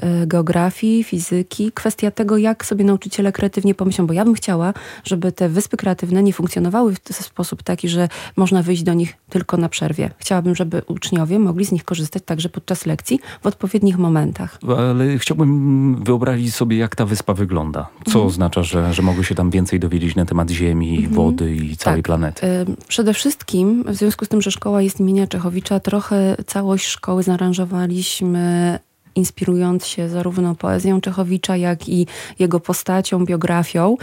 e, 0.06 0.26
geografii, 0.26 1.04
fizyki. 1.04 1.72
Kwestia 1.72 2.10
tego, 2.10 2.36
jak 2.36 2.66
sobie 2.66 2.84
nauczyciele 2.84 3.32
kreatywnie 3.32 3.74
pomyślą, 3.74 4.06
bo 4.06 4.12
ja 4.12 4.24
bym 4.24 4.34
chciała, 4.34 4.74
żeby 5.04 5.32
te 5.32 5.48
wyspy 5.48 5.76
kreatywne 5.76 6.22
nie 6.22 6.32
funkcjonowały 6.32 6.94
w 6.94 7.14
sposób 7.14 7.62
taki, 7.62 7.88
że 7.88 8.08
można 8.36 8.62
wyjść 8.62 8.82
do 8.82 8.94
nich 8.94 9.16
tylko 9.30 9.56
na 9.56 9.68
przerwie 9.68 10.10
chciałabym, 10.28 10.54
żeby 10.54 10.82
uczniowie 10.86 11.38
mogli 11.38 11.64
z 11.64 11.72
nich 11.72 11.84
korzystać 11.84 12.22
także 12.26 12.48
podczas 12.48 12.86
lekcji 12.86 13.20
w 13.42 13.46
odpowiednich 13.46 13.98
momentach. 13.98 14.58
Ale 14.78 15.18
chciałbym 15.18 16.04
wyobrazić 16.04 16.54
sobie, 16.54 16.76
jak 16.76 16.96
ta 16.96 17.06
wyspa 17.06 17.34
wygląda. 17.34 17.88
Co 18.04 18.10
mhm. 18.10 18.26
oznacza, 18.26 18.62
że, 18.62 18.94
że 18.94 19.02
mogły 19.02 19.24
się 19.24 19.34
tam 19.34 19.50
więcej 19.50 19.80
dowiedzieć 19.80 20.16
na 20.16 20.24
temat 20.24 20.50
Ziemi, 20.50 20.96
mhm. 20.96 21.14
wody 21.14 21.56
i 21.56 21.76
całej 21.76 21.98
tak. 21.98 22.06
planety? 22.06 22.46
Przede 22.88 23.14
wszystkim, 23.14 23.84
w 23.86 23.94
związku 23.94 24.24
z 24.24 24.28
tym, 24.28 24.42
że 24.42 24.50
szkoła 24.50 24.82
jest 24.82 25.00
imienia 25.00 25.26
Czechowicza, 25.26 25.80
trochę 25.80 26.36
całość 26.46 26.86
szkoły 26.86 27.22
zaaranżowaliśmy 27.22 28.78
inspirując 29.14 29.86
się 29.86 30.08
zarówno 30.08 30.54
poezją 30.54 31.00
Czechowicza, 31.00 31.56
jak 31.56 31.88
i 31.88 32.06
jego 32.38 32.60
postacią, 32.60 33.24
biografią. 33.24 33.96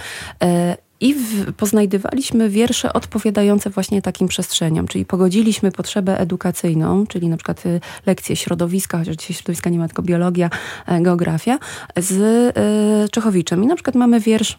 I 0.99 1.13
w, 1.13 1.53
poznajdywaliśmy 1.53 2.49
wiersze 2.49 2.93
odpowiadające 2.93 3.69
właśnie 3.69 4.01
takim 4.01 4.27
przestrzeniom, 4.27 4.87
czyli 4.87 5.05
pogodziliśmy 5.05 5.71
potrzebę 5.71 6.19
edukacyjną, 6.19 7.07
czyli 7.07 7.27
na 7.29 7.37
przykład 7.37 7.65
y, 7.65 7.81
lekcje 8.05 8.35
środowiska, 8.35 8.97
chociaż 8.97 9.15
dzisiaj 9.15 9.33
środowiska 9.35 9.69
nie 9.69 9.79
ma, 9.79 9.87
tylko 9.87 10.01
biologia, 10.01 10.49
e, 10.87 11.01
geografia, 11.01 11.59
z 11.97 12.11
y, 12.11 13.09
Czechowiczem. 13.09 13.63
I 13.63 13.67
na 13.67 13.75
przykład 13.75 13.95
mamy 13.95 14.19
wiersz 14.19 14.57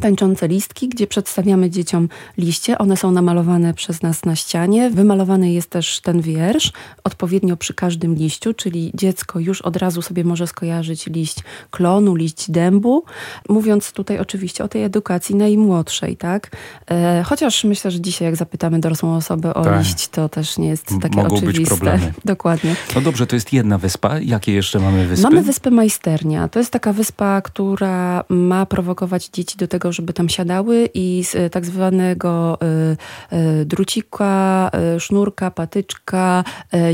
tańczące 0.00 0.48
listki, 0.48 0.88
gdzie 0.88 1.06
przedstawiamy 1.06 1.70
dzieciom 1.70 2.08
liście. 2.38 2.78
One 2.78 2.96
są 2.96 3.10
namalowane 3.10 3.74
przez 3.74 4.02
nas 4.02 4.24
na 4.24 4.36
ścianie. 4.36 4.90
Wymalowany 4.90 5.52
jest 5.52 5.70
też 5.70 6.00
ten 6.00 6.20
wiersz 6.20 6.72
odpowiednio 7.04 7.56
przy 7.56 7.74
każdym 7.74 8.14
liściu, 8.14 8.54
czyli 8.54 8.90
dziecko 8.94 9.38
już 9.38 9.62
od 9.62 9.76
razu 9.76 10.02
sobie 10.02 10.24
może 10.24 10.46
skojarzyć 10.46 11.06
liść 11.06 11.38
klonu, 11.70 12.14
liść 12.14 12.50
dębu. 12.50 13.04
Mówiąc 13.48 13.92
tutaj 13.92 14.18
oczywiście 14.18 14.64
o 14.64 14.68
tej 14.68 14.84
edukacji 14.84 15.34
najmłodszej, 15.34 16.16
tak? 16.16 16.56
E, 16.90 17.22
chociaż 17.26 17.64
myślę, 17.64 17.90
że 17.90 18.00
dzisiaj 18.00 18.26
jak 18.26 18.36
zapytamy 18.36 18.80
dorosłą 18.80 19.16
osobę 19.16 19.54
o 19.54 19.64
tak. 19.64 19.78
liść, 19.78 20.08
to 20.08 20.28
też 20.28 20.58
nie 20.58 20.68
jest 20.68 20.86
takie 21.02 21.16
Mogą 21.22 21.36
oczywiste. 21.36 21.60
Być 21.60 21.68
problemy. 21.68 22.12
Dokładnie. 22.24 22.76
No 22.94 23.00
dobrze, 23.00 23.26
to 23.26 23.36
jest 23.36 23.52
jedna 23.52 23.78
wyspa. 23.78 24.18
Jakie 24.18 24.52
jeszcze 24.52 24.78
mamy 24.78 25.06
wyspy? 25.06 25.22
Mamy 25.22 25.42
wyspę 25.42 25.70
Majsternia. 25.70 26.48
To 26.48 26.58
jest 26.58 26.70
taka 26.70 26.92
wyspa, 26.92 27.40
która 27.40 28.24
ma 28.28 28.66
prowokować 28.66 29.28
dzieci 29.28 29.58
do 29.58 29.68
tego, 29.68 29.79
tego, 29.80 29.92
żeby 29.92 30.12
tam 30.12 30.28
siadały 30.28 30.88
i 30.94 31.24
z 31.24 31.34
e, 31.34 31.50
tak 31.50 31.66
zwanego 31.66 32.58
e, 32.62 32.96
e, 33.36 33.64
drucika, 33.64 34.70
sznurka, 34.98 35.50
patyczka, 35.50 36.44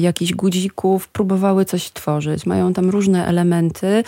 jakichś 0.01 0.33
guzików 0.33 1.09
próbowały 1.09 1.65
coś 1.65 1.91
tworzyć. 1.93 2.47
Mają 2.47 2.73
tam 2.73 2.91
różne 2.91 3.27
elementy, 3.27 4.05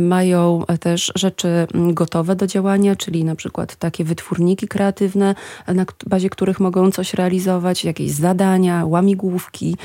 mają 0.00 0.64
też 0.80 1.12
rzeczy 1.14 1.66
gotowe 1.74 2.36
do 2.36 2.46
działania, 2.46 2.96
czyli 2.96 3.24
na 3.24 3.36
przykład 3.36 3.76
takie 3.76 4.04
wytwórniki 4.04 4.68
kreatywne, 4.68 5.34
na 5.68 5.84
bazie 6.06 6.30
których 6.30 6.60
mogą 6.60 6.90
coś 6.90 7.14
realizować, 7.14 7.84
jakieś 7.84 8.10
zadania, 8.10 8.86
łamigłówki. 8.86 9.76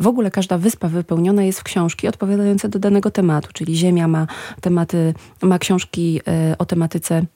W 0.00 0.06
ogóle 0.06 0.30
każda 0.30 0.58
wyspa 0.58 0.88
wypełniona 0.88 1.44
jest 1.44 1.60
w 1.60 1.64
książki 1.64 2.08
odpowiadające 2.08 2.68
do 2.68 2.78
danego 2.78 3.10
tematu, 3.10 3.48
czyli 3.52 3.76
Ziemia 3.76 4.08
ma 4.08 4.26
tematy, 4.60 5.14
ma 5.42 5.58
książki 5.58 6.20
o 6.58 6.64
tematyce 6.64 7.26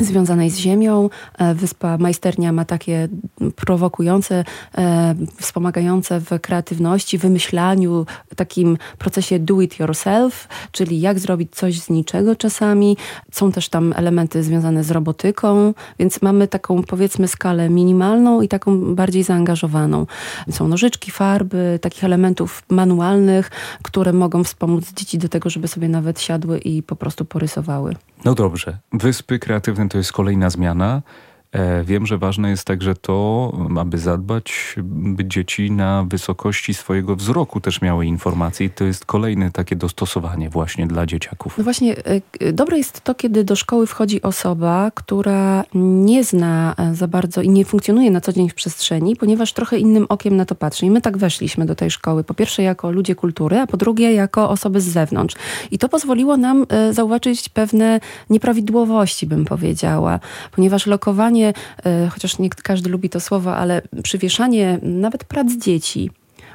związanej 0.00 0.50
z 0.50 0.58
ziemią. 0.58 1.10
E, 1.38 1.54
wyspa 1.54 1.98
Majsternia 1.98 2.52
ma 2.52 2.64
takie 2.64 3.08
prowokujące, 3.56 4.44
e, 4.78 5.14
wspomagające 5.40 6.20
w 6.20 6.40
kreatywności, 6.40 7.18
wymyślaniu, 7.18 8.06
takim 8.36 8.78
procesie 8.98 9.38
do 9.38 9.60
it 9.60 9.78
yourself, 9.78 10.48
czyli 10.72 11.00
jak 11.00 11.18
zrobić 11.18 11.54
coś 11.54 11.80
z 11.80 11.90
niczego 11.90 12.36
czasami. 12.36 12.96
Są 13.32 13.52
też 13.52 13.68
tam 13.68 13.92
elementy 13.96 14.42
związane 14.42 14.84
z 14.84 14.90
robotyką, 14.90 15.74
więc 15.98 16.22
mamy 16.22 16.48
taką 16.48 16.82
powiedzmy 16.82 17.28
skalę 17.28 17.70
minimalną 17.70 18.40
i 18.40 18.48
taką 18.48 18.94
bardziej 18.94 19.22
zaangażowaną. 19.22 20.06
Są 20.50 20.68
nożyczki, 20.68 21.10
farby, 21.10 21.78
takich 21.82 22.04
elementów 22.04 22.62
manualnych, 22.68 23.50
które 23.82 24.12
mogą 24.12 24.44
wspomóc 24.44 24.92
dzieci 24.92 25.18
do 25.18 25.28
tego, 25.28 25.50
żeby 25.50 25.68
sobie 25.68 25.88
nawet 25.88 26.20
siadły 26.20 26.58
i 26.58 26.82
po 26.82 26.96
prostu 26.96 27.24
porysowały. 27.24 27.94
No 28.24 28.34
dobrze. 28.34 28.78
Wyspy 28.92 29.38
kreatywne 29.38 29.83
to 29.88 29.98
jest 29.98 30.12
kolejna 30.12 30.50
zmiana. 30.50 31.02
E, 31.54 31.84
wiem, 31.84 32.06
że 32.06 32.18
ważne 32.18 32.50
jest 32.50 32.64
także 32.64 32.94
to, 32.94 33.52
aby 33.78 33.98
zadbać, 33.98 34.76
by 34.86 35.24
dzieci 35.24 35.70
na 35.70 36.04
wysokości 36.08 36.74
swojego 36.74 37.16
wzroku 37.16 37.60
też 37.60 37.80
miały 37.80 38.06
informacje 38.06 38.66
i 38.66 38.70
to 38.70 38.84
jest 38.84 39.04
kolejne 39.04 39.50
takie 39.50 39.76
dostosowanie 39.76 40.50
właśnie 40.50 40.86
dla 40.86 41.06
dzieciaków. 41.06 41.58
No 41.58 41.64
właśnie, 41.64 41.96
e, 42.40 42.52
dobre 42.52 42.78
jest 42.78 43.00
to, 43.00 43.14
kiedy 43.14 43.44
do 43.44 43.56
szkoły 43.56 43.86
wchodzi 43.86 44.22
osoba, 44.22 44.90
która 44.94 45.64
nie 45.74 46.24
zna 46.24 46.74
e, 46.78 46.94
za 46.94 47.08
bardzo 47.08 47.42
i 47.42 47.48
nie 47.48 47.64
funkcjonuje 47.64 48.10
na 48.10 48.20
co 48.20 48.32
dzień 48.32 48.48
w 48.48 48.54
przestrzeni, 48.54 49.16
ponieważ 49.16 49.52
trochę 49.52 49.78
innym 49.78 50.06
okiem 50.08 50.36
na 50.36 50.44
to 50.44 50.54
patrzy. 50.54 50.86
I 50.86 50.90
my 50.90 51.00
tak 51.00 51.18
weszliśmy 51.18 51.66
do 51.66 51.74
tej 51.74 51.90
szkoły. 51.90 52.24
Po 52.24 52.34
pierwsze 52.34 52.62
jako 52.62 52.90
ludzie 52.90 53.14
kultury, 53.14 53.58
a 53.58 53.66
po 53.66 53.76
drugie 53.76 54.12
jako 54.12 54.50
osoby 54.50 54.80
z 54.80 54.84
zewnątrz. 54.84 55.36
I 55.70 55.78
to 55.78 55.88
pozwoliło 55.88 56.36
nam 56.36 56.66
zauważyć 56.90 57.48
pewne 57.48 58.00
nieprawidłowości, 58.30 59.26
bym 59.26 59.44
powiedziała, 59.44 60.20
ponieważ 60.52 60.86
lokowanie 60.86 61.43
E, 61.86 62.08
chociaż 62.08 62.38
nie 62.38 62.50
każdy 62.50 62.90
lubi 62.90 63.10
to 63.10 63.20
słowo, 63.20 63.56
ale 63.56 63.82
przywieszanie 64.02 64.78
nawet 64.82 65.24
prac 65.24 65.52
dzieci 65.52 66.10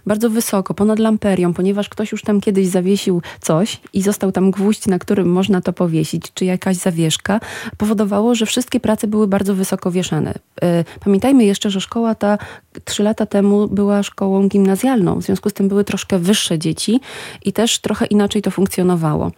bardzo 0.06 0.30
wysoko, 0.30 0.74
ponad 0.74 1.00
lamperią, 1.00 1.54
ponieważ 1.54 1.90
ktoś 1.90 2.12
już 2.12 2.22
tam 2.22 2.42
kiedyś 2.42 2.68
zawiesił 2.68 3.22
coś 3.42 3.82
i 3.94 4.02
został 4.02 4.32
tam 4.32 4.52
gwóźdź, 4.52 4.88
na 4.88 5.00
którym 5.00 5.32
można 5.32 5.62
to 5.62 5.74
powiesić, 5.74 6.34
czy 6.34 6.46
jakaś 6.46 6.78
zawieszka, 6.78 7.40
powodowało, 7.78 8.36
że 8.36 8.46
wszystkie 8.46 8.80
prace 8.80 9.08
były 9.08 9.28
bardzo 9.28 9.56
wysoko 9.56 9.92
wieszane. 9.92 10.34
E, 10.62 10.84
pamiętajmy 11.04 11.46
jeszcze, 11.46 11.70
że 11.70 11.82
szkoła 11.82 12.16
ta 12.16 12.38
trzy 12.86 13.04
lata 13.04 13.26
temu 13.26 13.68
była 13.68 14.04
szkołą 14.04 14.48
gimnazjalną, 14.48 15.22
w 15.22 15.24
związku 15.24 15.50
z 15.50 15.54
tym 15.54 15.68
były 15.68 15.84
troszkę 15.84 16.20
wyższe 16.20 16.60
dzieci 16.60 17.00
i 17.46 17.54
też 17.54 17.80
trochę 17.80 18.06
inaczej 18.06 18.42
to 18.42 18.52
funkcjonowało. 18.52 19.32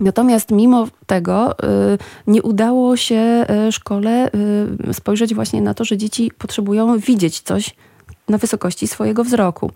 Natomiast 0.00 0.50
mimo 0.50 0.88
tego 1.06 1.52
y, 1.52 1.56
nie 2.26 2.42
udało 2.42 2.96
się 2.96 3.46
y, 3.68 3.72
szkole 3.72 4.30
y, 4.90 4.94
spojrzeć 4.94 5.34
właśnie 5.34 5.62
na 5.62 5.74
to, 5.74 5.84
że 5.84 5.96
dzieci 5.96 6.30
potrzebują 6.38 6.98
widzieć 6.98 7.40
coś 7.40 7.74
na 8.28 8.38
wysokości 8.38 8.86
swojego 8.86 9.24
wzroku. 9.24 9.70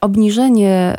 Obniżenie 0.00 0.96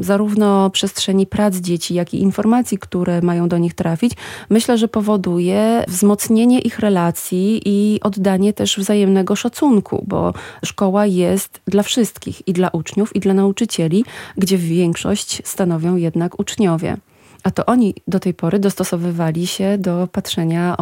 zarówno 0.00 0.70
przestrzeni 0.70 1.26
prac 1.26 1.56
dzieci, 1.56 1.94
jak 1.94 2.14
i 2.14 2.20
informacji, 2.20 2.78
które 2.78 3.22
mają 3.22 3.48
do 3.48 3.58
nich 3.58 3.74
trafić, 3.74 4.12
myślę, 4.50 4.78
że 4.78 4.88
powoduje 4.88 5.84
wzmocnienie 5.88 6.60
ich 6.60 6.78
relacji 6.78 7.62
i 7.64 8.00
oddanie 8.02 8.52
też 8.52 8.78
wzajemnego 8.78 9.36
szacunku, 9.36 10.04
bo 10.08 10.34
szkoła 10.64 11.06
jest 11.06 11.60
dla 11.66 11.82
wszystkich 11.82 12.48
i 12.48 12.52
dla 12.52 12.68
uczniów, 12.68 13.16
i 13.16 13.20
dla 13.20 13.34
nauczycieli, 13.34 14.04
gdzie 14.36 14.58
większość 14.58 15.42
stanowią 15.44 15.96
jednak 15.96 16.40
uczniowie 16.40 16.96
a 17.44 17.50
to 17.50 17.66
oni 17.66 17.94
do 18.08 18.20
tej 18.20 18.34
pory 18.34 18.58
dostosowywali 18.58 19.46
się 19.46 19.78
do 19.78 20.08
patrzenia 20.12 20.76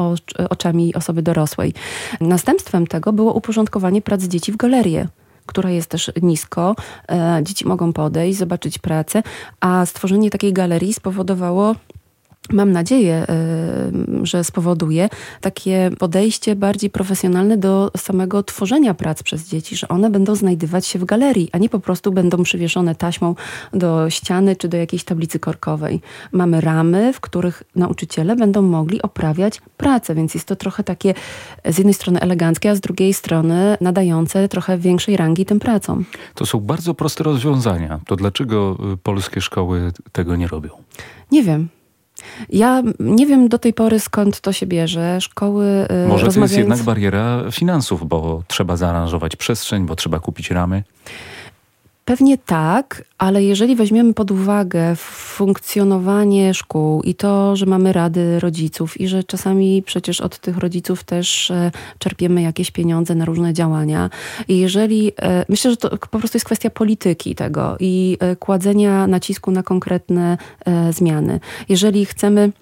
oczami 0.50 0.94
osoby 0.94 1.22
dorosłej. 1.22 1.74
Następstwem 2.20 2.86
tego 2.86 3.12
było 3.12 3.32
uporządkowanie 3.32 4.02
prac 4.02 4.22
dzieci 4.22 4.52
w 4.52 4.56
galerię 4.56 5.08
która 5.46 5.70
jest 5.70 5.90
też 5.90 6.12
nisko. 6.22 6.74
E, 7.08 7.40
dzieci 7.42 7.66
mogą 7.66 7.92
podejść, 7.92 8.38
zobaczyć 8.38 8.78
pracę, 8.78 9.22
a 9.60 9.86
stworzenie 9.86 10.30
takiej 10.30 10.52
galerii 10.52 10.94
spowodowało 10.94 11.74
mam 12.50 12.72
nadzieję, 12.72 13.26
y, 14.22 14.26
że 14.26 14.44
spowoduje 14.44 15.08
takie 15.40 15.90
podejście 15.98 16.56
bardziej 16.56 16.90
profesjonalne 16.90 17.56
do 17.56 17.90
samego 17.96 18.42
tworzenia 18.42 18.94
prac 18.94 19.22
przez 19.22 19.48
dzieci, 19.48 19.76
że 19.76 19.88
one 19.88 20.10
będą 20.10 20.34
znajdywać 20.34 20.86
się 20.86 20.98
w 20.98 21.04
galerii, 21.04 21.48
a 21.52 21.58
nie 21.58 21.68
po 21.68 21.80
prostu 21.80 22.12
będą 22.12 22.42
przywieszone 22.42 22.94
taśmą 22.94 23.34
do 23.72 24.10
ściany 24.10 24.56
czy 24.56 24.68
do 24.68 24.76
jakiejś 24.76 25.04
tablicy 25.04 25.38
korkowej. 25.38 26.00
Mamy 26.32 26.60
ramy, 26.60 27.12
w 27.12 27.20
których 27.20 27.62
nauczyciele 27.76 28.36
będą 28.36 28.62
mogli 28.62 29.02
oprawiać 29.02 29.60
pracę, 29.76 30.14
więc 30.14 30.34
jest 30.34 30.46
to 30.46 30.56
trochę 30.56 30.84
takie 30.84 31.14
z 31.64 31.78
jednej 31.78 31.94
strony 31.94 32.20
eleganckie, 32.20 32.70
a 32.70 32.74
z 32.74 32.80
drugiej 32.80 33.14
strony 33.14 33.76
nadające 33.80 34.48
trochę 34.48 34.78
większej 34.78 35.16
rangi 35.16 35.44
tym 35.44 35.60
pracom. 35.60 36.04
To 36.34 36.46
są 36.46 36.60
bardzo 36.60 36.94
proste 36.94 37.24
rozwiązania. 37.24 38.00
To 38.06 38.16
dlaczego 38.16 38.76
y, 38.92 38.96
polskie 38.96 39.40
szkoły 39.40 39.92
tego 40.12 40.36
nie 40.36 40.48
robią? 40.48 40.70
Nie 41.30 41.42
wiem. 41.42 41.68
Ja 42.48 42.82
nie 43.00 43.26
wiem 43.26 43.48
do 43.48 43.58
tej 43.58 43.74
pory 43.74 44.00
skąd 44.00 44.40
to 44.40 44.52
się 44.52 44.66
bierze. 44.66 45.20
Szkoły. 45.20 45.66
Y, 46.04 46.08
Może 46.08 46.26
rozmawiając... 46.26 46.34
to 46.36 46.42
jest 46.42 46.56
jednak 46.56 46.78
bariera 46.82 47.42
finansów, 47.50 48.08
bo 48.08 48.42
trzeba 48.48 48.76
zaaranżować 48.76 49.36
przestrzeń, 49.36 49.86
bo 49.86 49.96
trzeba 49.96 50.20
kupić 50.20 50.50
ramy. 50.50 50.82
Pewnie 52.04 52.38
tak, 52.38 53.04
ale 53.18 53.44
jeżeli 53.44 53.76
weźmiemy 53.76 54.14
pod 54.14 54.30
uwagę 54.30 54.96
funkcjonowanie 54.96 56.54
szkół 56.54 57.02
i 57.02 57.14
to, 57.14 57.56
że 57.56 57.66
mamy 57.66 57.92
rady 57.92 58.40
rodziców 58.40 59.00
i 59.00 59.08
że 59.08 59.24
czasami 59.24 59.82
przecież 59.82 60.20
od 60.20 60.38
tych 60.38 60.58
rodziców 60.58 61.04
też 61.04 61.50
e, 61.50 61.70
czerpiemy 61.98 62.42
jakieś 62.42 62.70
pieniądze 62.70 63.14
na 63.14 63.24
różne 63.24 63.52
działania, 63.52 64.10
i 64.48 64.58
jeżeli 64.58 65.12
e, 65.22 65.44
myślę, 65.48 65.70
że 65.70 65.76
to 65.76 65.90
po 65.90 66.18
prostu 66.18 66.36
jest 66.36 66.46
kwestia 66.46 66.70
polityki 66.70 67.34
tego 67.34 67.76
i 67.80 68.16
e, 68.20 68.36
kładzenia 68.36 69.06
nacisku 69.06 69.50
na 69.50 69.62
konkretne 69.62 70.38
zmiany. 70.90 71.40
Jeżeli 71.68 72.06
chcemy 72.06 72.52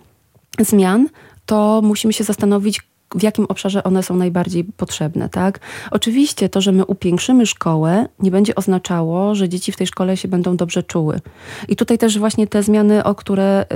zmian, 0.59 1.09
to 1.47 1.81
musimy 1.85 2.13
się 2.13 2.25
zastanowić, 2.25 2.81
w 3.15 3.23
jakim 3.23 3.45
obszarze 3.45 3.85
one 3.85 4.03
są 4.03 4.17
najbardziej 4.17 4.65
potrzebne, 4.65 5.29
tak? 5.29 5.61
Oczywiście 5.91 6.49
to, 6.49 6.61
że 6.61 6.73
my 6.73 6.87
upiększymy 6.87 7.47
szkołę, 7.47 8.07
nie 8.19 8.31
będzie 8.31 8.55
oznaczało, 8.55 9.35
że 9.35 9.49
dzieci 9.49 9.73
w 9.73 9.77
tej 9.77 9.87
szkole 9.87 10.17
się 10.17 10.29
będą 10.29 10.57
dobrze 10.57 10.83
czuły. 10.83 11.21
I 11.69 11.77
tutaj 11.77 11.99
też 11.99 12.19
właśnie 12.19 12.47
te 12.47 12.63
zmiany, 12.63 13.05
o 13.05 13.15
które 13.15 13.67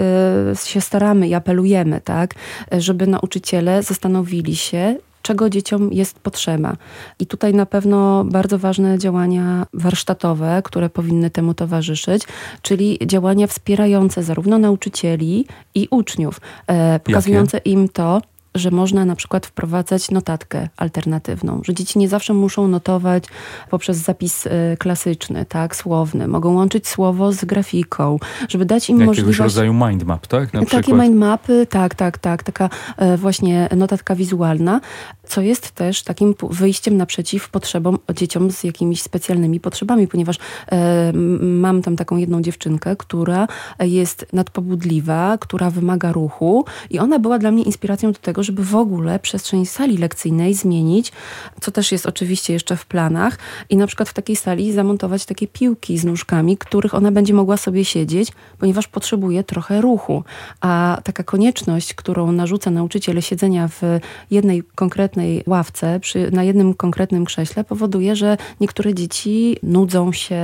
y, 0.52 0.68
się 0.68 0.80
staramy 0.80 1.28
i 1.28 1.34
apelujemy, 1.34 2.00
tak? 2.00 2.34
Żeby 2.72 3.06
nauczyciele 3.06 3.82
zastanowili 3.82 4.56
się, 4.56 4.96
czego 5.24 5.50
dzieciom 5.50 5.92
jest 5.92 6.18
potrzeba. 6.18 6.76
I 7.18 7.26
tutaj 7.26 7.54
na 7.54 7.66
pewno 7.66 8.24
bardzo 8.24 8.58
ważne 8.58 8.98
działania 8.98 9.66
warsztatowe, 9.74 10.62
które 10.64 10.90
powinny 10.90 11.30
temu 11.30 11.54
towarzyszyć, 11.54 12.22
czyli 12.62 12.98
działania 13.06 13.46
wspierające 13.46 14.22
zarówno 14.22 14.58
nauczycieli 14.58 15.46
i 15.74 15.88
uczniów, 15.90 16.40
e, 16.66 17.00
pokazujące 17.00 17.56
Jakie? 17.56 17.70
im 17.70 17.88
to, 17.88 18.20
że 18.54 18.70
można 18.70 19.04
na 19.04 19.16
przykład 19.16 19.46
wprowadzać 19.46 20.10
notatkę 20.10 20.68
alternatywną, 20.76 21.60
że 21.64 21.74
dzieci 21.74 21.98
nie 21.98 22.08
zawsze 22.08 22.34
muszą 22.34 22.68
notować 22.68 23.24
poprzez 23.70 23.96
zapis 23.96 24.46
y, 24.46 24.50
klasyczny, 24.78 25.44
tak, 25.44 25.76
słowny. 25.76 26.28
Mogą 26.28 26.54
łączyć 26.54 26.88
słowo 26.88 27.32
z 27.32 27.44
grafiką, 27.44 28.18
żeby 28.48 28.64
dać 28.64 28.90
im 28.90 28.96
Jakiegoś 28.96 29.18
możliwość... 29.18 29.38
rodzaju 29.38 29.74
mindmap, 29.74 30.26
tak? 30.26 30.52
Na 30.52 30.60
Takie 30.60 30.80
przykład. 30.82 31.02
mindmapy, 31.02 31.66
tak, 31.70 31.94
tak, 31.94 32.18
tak. 32.18 32.42
Taka 32.42 32.70
e, 32.96 33.16
właśnie 33.16 33.68
notatka 33.76 34.14
wizualna, 34.14 34.80
co 35.26 35.40
jest 35.40 35.70
też 35.70 36.02
takim 36.02 36.34
wyjściem 36.50 36.96
naprzeciw 36.96 37.48
potrzebom 37.48 37.98
dzieciom 38.14 38.50
z 38.50 38.64
jakimiś 38.64 39.02
specjalnymi 39.02 39.60
potrzebami, 39.60 40.08
ponieważ 40.08 40.38
e, 40.72 41.12
mam 41.40 41.82
tam 41.82 41.96
taką 41.96 42.16
jedną 42.16 42.42
dziewczynkę, 42.42 42.96
która 42.96 43.48
jest 43.80 44.26
nadpobudliwa, 44.32 45.38
która 45.40 45.70
wymaga 45.70 46.12
ruchu 46.12 46.64
i 46.90 46.98
ona 46.98 47.18
była 47.18 47.38
dla 47.38 47.50
mnie 47.50 47.62
inspiracją 47.62 48.12
do 48.12 48.18
tego, 48.18 48.43
żeby 48.44 48.64
w 48.64 48.76
ogóle 48.76 49.18
przestrzeń 49.18 49.66
sali 49.66 49.98
lekcyjnej 49.98 50.54
zmienić, 50.54 51.12
co 51.60 51.70
też 51.70 51.92
jest 51.92 52.06
oczywiście 52.06 52.52
jeszcze 52.52 52.76
w 52.76 52.86
planach 52.86 53.38
i 53.70 53.76
na 53.76 53.86
przykład 53.86 54.08
w 54.08 54.14
takiej 54.14 54.36
sali 54.36 54.72
zamontować 54.72 55.26
takie 55.26 55.46
piłki 55.46 55.98
z 55.98 56.04
nóżkami, 56.04 56.56
których 56.56 56.94
ona 56.94 57.12
będzie 57.12 57.34
mogła 57.34 57.56
sobie 57.56 57.84
siedzieć, 57.84 58.32
ponieważ 58.58 58.88
potrzebuje 58.88 59.44
trochę 59.44 59.80
ruchu. 59.80 60.24
A 60.60 60.98
taka 61.04 61.22
konieczność, 61.22 61.94
którą 61.94 62.32
narzuca 62.32 62.70
nauczyciel 62.70 63.22
siedzenia 63.22 63.68
w 63.68 63.82
jednej 64.30 64.62
konkretnej 64.74 65.42
ławce, 65.46 66.00
przy, 66.00 66.30
na 66.30 66.42
jednym 66.42 66.74
konkretnym 66.74 67.24
krześle, 67.24 67.64
powoduje, 67.64 68.16
że 68.16 68.36
niektóre 68.60 68.94
dzieci 68.94 69.56
nudzą 69.62 70.12
się, 70.12 70.42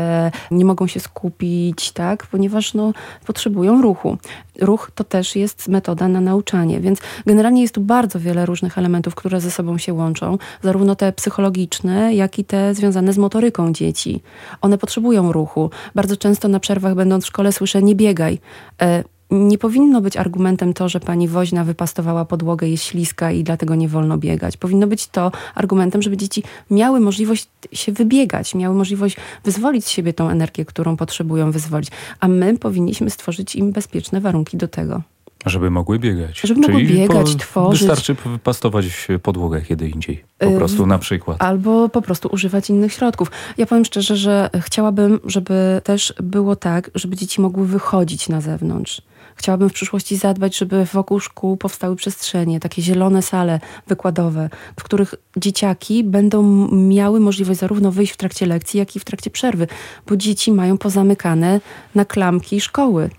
nie 0.51 0.65
mogą 0.65 0.87
się 0.87 1.01
skupić, 1.01 1.93
tak, 1.93 2.27
ponieważ 2.27 2.75
no, 2.75 2.93
potrzebują 3.27 3.83
ruchu. 3.83 4.19
Ruch 4.61 4.91
to 4.95 5.05
też 5.05 5.37
jest 5.37 5.69
metoda 5.69 6.09
na 6.09 6.21
nauczanie, 6.21 6.81
więc 6.81 6.99
generalnie 7.27 7.63
jest 7.63 7.75
tu 7.75 7.81
bardzo 7.91 8.21
wiele 8.21 8.47
różnych 8.47 8.79
elementów, 8.79 9.15
które 9.15 9.41
ze 9.41 9.51
sobą 9.51 9.79
się 9.79 9.95
łączą, 9.95 10.39
zarówno 10.63 10.95
te 10.95 11.13
psychologiczne, 11.13 12.15
jak 12.15 12.39
i 12.39 12.45
te 12.45 12.75
związane 12.75 13.13
z 13.13 13.19
motoryką 13.19 13.73
dzieci. 13.73 14.23
One 14.61 14.79
potrzebują 14.79 15.33
ruchu. 15.33 15.71
Bardzo 15.95 16.17
często 16.17 16.49
na 16.49 16.61
przerwach, 16.61 16.95
będąc 16.95 17.25
w 17.25 17.27
szkole, 17.27 17.53
słyszę: 17.53 17.83
Nie 17.83 17.95
biegaj. 17.95 18.39
E, 18.83 19.05
nie 19.31 19.59
powinno 19.59 20.01
być 20.01 20.17
argumentem 20.17 20.73
to, 20.73 20.89
że 20.89 21.01
pani 21.01 21.29
woźna 21.29 21.65
wypastowała 21.65 22.25
podłogę, 22.25 22.69
jest 22.69 22.85
śliska 22.85 23.33
i 23.33 23.45
dlatego 23.45 23.75
nie 23.75 23.89
wolno 23.89 24.19
biegać. 24.19 24.57
Powinno 24.57 24.87
być 24.87 25.07
to 25.07 25.33
argumentem, 25.55 26.03
żeby 26.03 26.17
dzieci 26.17 26.43
miały 26.71 27.01
możliwość 27.01 27.49
się 27.73 27.93
wybiegać, 27.93 28.55
miały 28.55 28.75
możliwość 28.75 29.17
wyzwolić 29.45 29.85
z 29.85 29.89
siebie 29.89 30.13
tą 30.13 30.29
energię, 30.29 30.65
którą 30.65 30.97
potrzebują 30.97 31.51
wyzwolić. 31.51 31.91
A 32.21 32.29
my 32.29 32.59
powinniśmy 32.59 33.11
stworzyć 33.11 33.57
im 33.57 33.73
bezpieczne 33.73 34.21
warunki 34.21 34.57
do 34.57 34.69
tego. 34.69 35.03
Żeby 35.47 35.71
mogły 35.71 35.99
biegać. 35.99 36.41
Żeby 36.41 36.61
mogły 36.61 36.85
biegać, 36.85 37.37
tworzyć. 37.37 37.81
Wystarczy 37.81 38.15
wypastować 38.15 39.09
podłogę 39.23 39.63
kiedy 39.63 39.89
indziej. 39.89 40.25
Po 40.39 40.51
prostu 40.51 40.87
na 40.87 40.99
przykład. 40.99 41.43
Albo 41.43 41.89
po 41.89 42.03
prostu 42.03 42.29
używać 42.33 42.71
innych 42.71 42.93
środków. 42.93 43.31
Ja 43.59 43.67
powiem 43.67 43.85
szczerze, 43.85 44.17
że 44.17 44.51
chciałabym, 44.61 45.21
żeby 45.25 45.81
też 45.85 46.15
było 46.23 46.57
tak, 46.57 46.91
żeby 46.95 47.17
dzieci 47.17 47.41
mogły 47.41 47.67
wychodzić 47.67 48.29
na 48.29 48.41
zewnątrz. 48.41 49.03
Chciałabym 49.37 49.69
w 49.69 49.73
przyszłości 49.73 50.17
zadbać, 50.17 50.59
żeby 50.59 50.85
wokół 50.85 51.21
szkół 51.21 51.57
powstały 51.57 51.97
przestrzenie, 51.97 52.61
takie 52.61 52.83
zielone 52.83 53.23
sale 53.23 53.61
wykładowe, 53.87 54.51
w 54.81 54.85
których 54.85 55.15
dzieciaki 55.37 56.05
będą 56.05 56.69
miały 56.73 57.21
możliwość 57.21 57.61
zarówno 57.61 57.93
wyjść 57.93 58.13
w 58.13 58.17
trakcie 58.17 58.47
lekcji, 58.47 58.79
jak 58.79 58.97
i 58.97 59.01
w 59.01 59.05
trakcie 59.05 59.31
przerwy, 59.31 59.67
bo 60.07 60.17
dzieci 60.17 60.53
mają 60.53 60.79
pozamykane 60.79 61.61
na 61.95 62.05
klamki 62.05 62.61
szkoły 62.61 63.11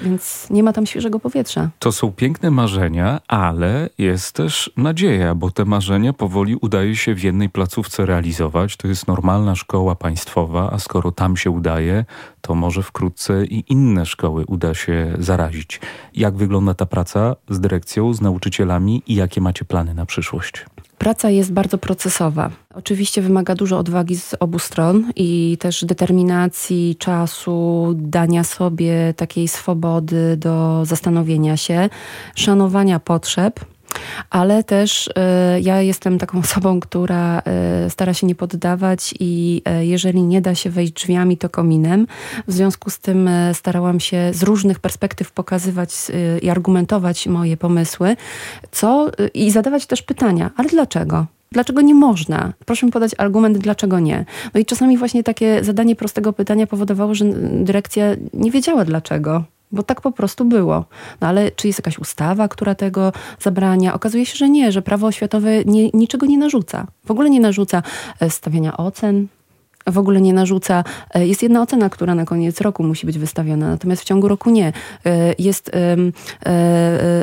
więc 0.00 0.46
nie 0.50 0.62
ma 0.62 0.72
tam 0.72 0.86
świeżego 0.86 1.20
powietrza. 1.20 1.70
To 1.78 1.92
są 1.92 2.12
piękne 2.12 2.50
marzenia, 2.50 3.20
ale 3.28 3.90
jest 3.98 4.32
też 4.32 4.70
nadzieja, 4.76 5.34
bo 5.34 5.50
te 5.50 5.64
marzenia 5.64 6.12
powoli 6.12 6.56
udaje 6.56 6.96
się 6.96 7.14
w 7.14 7.22
jednej 7.22 7.48
placówce 7.48 8.06
realizować. 8.06 8.76
To 8.76 8.88
jest 8.88 9.08
normalna 9.08 9.54
szkoła 9.54 9.94
państwowa, 9.94 10.70
a 10.72 10.78
skoro 10.78 11.12
tam 11.12 11.36
się 11.36 11.50
udaje, 11.50 12.04
to 12.40 12.54
może 12.54 12.82
wkrótce 12.82 13.44
i 13.44 13.64
inne 13.72 14.06
szkoły 14.06 14.44
uda 14.46 14.74
się 14.74 15.14
zarazić. 15.18 15.80
Jak 16.14 16.36
wygląda 16.36 16.74
ta 16.74 16.86
praca 16.86 17.36
z 17.50 17.60
dyrekcją, 17.60 18.14
z 18.14 18.20
nauczycielami 18.20 19.02
i 19.06 19.14
jakie 19.14 19.40
macie 19.40 19.64
plany 19.64 19.94
na 19.94 20.06
przyszłość? 20.06 20.64
Praca 20.98 21.30
jest 21.30 21.52
bardzo 21.52 21.78
procesowa. 21.78 22.50
Oczywiście 22.74 23.22
wymaga 23.22 23.54
dużo 23.54 23.78
odwagi 23.78 24.16
z 24.16 24.34
obu 24.40 24.58
stron 24.58 25.12
i 25.16 25.56
też 25.60 25.84
determinacji, 25.84 26.96
czasu, 26.98 27.92
dania 27.96 28.44
sobie 28.44 29.14
takiej 29.16 29.48
swobody 29.48 30.36
do 30.36 30.84
zastanowienia 30.84 31.56
się, 31.56 31.88
szanowania 32.34 33.00
potrzeb 33.00 33.60
ale 34.30 34.64
też 34.64 35.10
e, 35.16 35.60
ja 35.60 35.82
jestem 35.82 36.18
taką 36.18 36.38
osobą, 36.48 36.80
która 36.80 37.42
e, 37.44 37.90
stara 37.90 38.14
się 38.14 38.26
nie 38.26 38.34
poddawać 38.34 39.14
i 39.20 39.62
e, 39.64 39.86
jeżeli 39.86 40.22
nie 40.22 40.40
da 40.40 40.54
się 40.54 40.70
wejść 40.70 40.92
drzwiami, 40.92 41.36
to 41.36 41.48
kominem. 41.48 42.06
W 42.48 42.52
związku 42.52 42.90
z 42.90 42.98
tym 42.98 43.30
starałam 43.52 44.00
się 44.00 44.30
z 44.34 44.42
różnych 44.42 44.78
perspektyw 44.78 45.32
pokazywać 45.32 45.90
i 46.42 46.50
argumentować 46.50 47.26
moje 47.26 47.56
pomysły, 47.56 48.16
co 48.70 49.10
i 49.34 49.50
zadawać 49.50 49.86
też 49.86 50.02
pytania, 50.02 50.50
ale 50.56 50.68
dlaczego? 50.68 51.26
Dlaczego 51.52 51.80
nie 51.80 51.94
można? 51.94 52.52
Proszę 52.66 52.86
mi 52.86 52.92
podać 52.92 53.10
argument, 53.18 53.58
dlaczego 53.58 54.00
nie. 54.00 54.24
No 54.54 54.60
i 54.60 54.64
czasami 54.64 54.98
właśnie 54.98 55.24
takie 55.24 55.64
zadanie 55.64 55.96
prostego 55.96 56.32
pytania 56.32 56.66
powodowało, 56.66 57.14
że 57.14 57.24
dyrekcja 57.52 58.04
nie 58.34 58.50
wiedziała 58.50 58.84
dlaczego 58.84 59.44
bo 59.72 59.82
tak 59.82 60.00
po 60.00 60.12
prostu 60.12 60.44
było. 60.44 60.84
No 61.20 61.28
ale 61.28 61.50
czy 61.50 61.66
jest 61.66 61.78
jakaś 61.78 61.98
ustawa, 61.98 62.48
która 62.48 62.74
tego 62.74 63.12
zabrania? 63.40 63.94
Okazuje 63.94 64.26
się, 64.26 64.36
że 64.36 64.48
nie, 64.48 64.72
że 64.72 64.82
prawo 64.82 65.06
oświatowe 65.06 65.64
nie, 65.64 65.90
niczego 65.90 66.26
nie 66.26 66.38
narzuca. 66.38 66.86
W 67.04 67.10
ogóle 67.10 67.30
nie 67.30 67.40
narzuca 67.40 67.82
e, 68.20 68.30
stawiania 68.30 68.76
ocen, 68.76 69.26
w 69.86 69.98
ogóle 69.98 70.20
nie 70.20 70.32
narzuca. 70.32 70.84
E, 71.14 71.26
jest 71.26 71.42
jedna 71.42 71.62
ocena, 71.62 71.90
która 71.90 72.14
na 72.14 72.24
koniec 72.24 72.60
roku 72.60 72.82
musi 72.82 73.06
być 73.06 73.18
wystawiona, 73.18 73.68
natomiast 73.68 74.02
w 74.02 74.04
ciągu 74.04 74.28
roku 74.28 74.50
nie. 74.50 74.72
E, 75.04 75.34
jest, 75.38 75.70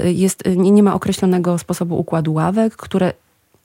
jest, 0.03 0.43
nie 0.55 0.83
ma 0.83 0.93
określonego 0.93 1.57
sposobu 1.57 1.99
układu 1.99 2.33
ławek, 2.33 2.75
które 2.75 3.13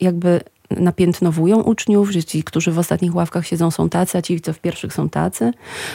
jakby 0.01 0.41
napiętnowują 0.71 1.63
uczniów, 1.63 2.11
że 2.11 2.25
ci, 2.25 2.43
którzy 2.43 2.73
w 2.73 2.79
ostatnich 2.79 3.15
ławkach 3.15 3.47
siedzą 3.47 3.71
są 3.71 3.89
tacy, 3.89 4.19
a 4.19 4.23
ci, 4.23 4.41
co 4.41 4.53
w 4.53 4.59
pierwszych 4.59 4.95
są 4.95 5.09
tacy. 5.09 5.53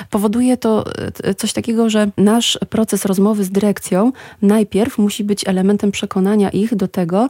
Powoduje 0.10 0.58
to 0.58 0.86
e, 1.24 1.36
coś 1.36 1.54
takiego, 1.54 1.90
że 1.90 2.12
nasz 2.18 2.60
proces 2.70 3.06
rozmowy 3.06 3.44
z 3.44 3.52
dyrekcją 3.52 4.12
najpierw 4.42 4.98
musi 4.98 5.24
być 5.24 5.48
elementem 5.48 5.92
przekonania 5.92 6.50
ich 6.50 6.76
do 6.76 6.88
tego, 6.88 7.30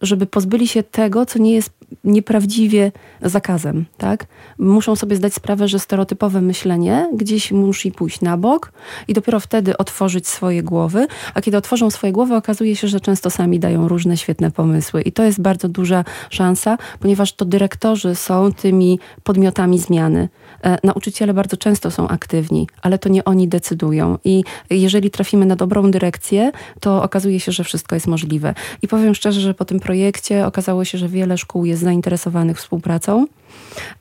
żeby 0.00 0.26
pozbyli 0.26 0.68
się 0.68 0.82
tego, 0.82 1.26
co 1.26 1.38
nie 1.38 1.54
jest 1.54 1.70
nieprawdziwie 2.04 2.92
zakazem. 3.22 3.84
Tak? 3.96 4.26
Muszą 4.58 4.96
sobie 4.96 5.16
zdać 5.16 5.34
sprawę, 5.34 5.68
że 5.68 5.78
stereotypowe 5.78 6.40
myślenie 6.40 7.10
gdzieś 7.14 7.52
musi 7.52 7.92
pójść 7.92 8.20
na 8.20 8.36
bok 8.36 8.72
i 9.08 9.14
dopiero 9.14 9.40
wtedy 9.40 9.76
otworzyć 9.76 10.28
swoje 10.28 10.62
głowy, 10.62 11.06
a 11.34 11.40
kiedy 11.40 11.56
otworzą 11.56 11.90
swoje 11.90 12.12
głowy, 12.12 12.34
okazuje 12.34 12.76
się, 12.76 12.88
że 12.88 13.00
często 13.00 13.30
sami 13.30 13.58
dają 13.58 13.88
różne 13.88 14.16
świetne 14.16 14.50
pomysły. 14.50 15.02
I 15.02 15.12
to 15.12 15.22
jest 15.22 15.40
bardzo 15.40 15.68
duża 15.68 16.04
szansa, 16.30 16.78
ponieważ 17.00 17.32
to 17.32 17.44
dyrektorzy 17.44 18.14
są 18.14 18.52
tymi 18.52 18.98
podmiotami 19.22 19.78
zmiany. 19.78 20.28
E, 20.64 20.78
nauczyciele 20.84 21.34
bardzo 21.34 21.56
często 21.56 21.90
są 21.90 22.08
aktywni, 22.08 22.68
ale 22.82 22.98
to 22.98 23.08
nie 23.08 23.24
oni 23.24 23.48
decydują. 23.48 24.18
I 24.24 24.44
jeżeli 24.70 25.10
trafimy 25.10 25.46
na 25.46 25.56
dobrą 25.56 25.90
dyrekcję, 25.90 26.52
to 26.80 27.02
okazuje 27.02 27.40
się, 27.40 27.52
że 27.52 27.64
wszystko 27.64 27.96
jest 27.96 28.06
możliwe. 28.06 28.54
I 28.82 28.88
powiem 28.88 29.14
szczerze, 29.14 29.40
że 29.40 29.54
po 29.54 29.64
tym 29.64 29.80
projekcie 29.80 30.46
okazało 30.46 30.84
się, 30.84 30.98
że 30.98 31.08
wiele 31.08 31.38
szkół 31.38 31.64
jest 31.64 31.82
zainteresowanych 31.82 32.58
współpracą. 32.58 33.26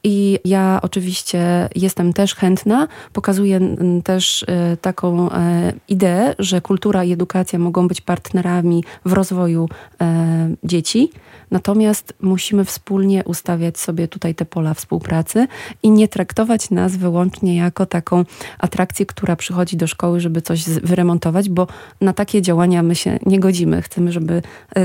I 0.04 0.40
ja 0.46 0.80
oczywiście 0.82 1.70
jestem 1.76 2.14
też 2.14 2.36
chętna, 2.36 2.88
pokazuję 3.14 3.60
też 4.04 4.46
e, 4.48 4.78
taką 4.78 5.32
e, 5.32 5.74
ideę, 5.88 6.36
że 6.40 6.62
kultura 6.62 7.04
i 7.04 7.12
edukacja 7.12 7.60
mogą 7.60 7.88
być 7.88 8.02
partnerami 8.02 8.84
w 9.06 9.14
rozwoju 9.14 9.70
e, 10.02 10.50
dzieci, 10.64 11.12
natomiast 11.52 12.14
musimy 12.22 12.66
wspólnie 12.66 13.24
ustawiać 13.24 13.80
sobie 13.80 14.08
tutaj 14.08 14.36
te 14.36 14.46
pola 14.46 14.74
współpracy 14.74 15.48
i 15.84 15.92
nie 15.92 16.08
traktować 16.08 16.70
nas 16.70 16.96
wyłącznie 16.96 17.56
jako 17.56 17.86
taką 17.86 18.26
atrakcję, 18.60 19.06
która 19.06 19.36
przychodzi 19.36 19.78
do 19.78 19.88
szkoły, 19.88 20.20
żeby 20.20 20.42
coś 20.42 20.64
wyremontować, 20.64 21.50
bo 21.50 21.68
na 22.02 22.14
takie 22.14 22.42
działania 22.42 22.84
my 22.84 22.96
się 22.96 23.20
nie 23.26 23.40
godzimy. 23.40 23.82
Chcemy, 23.82 24.12
żeby 24.12 24.42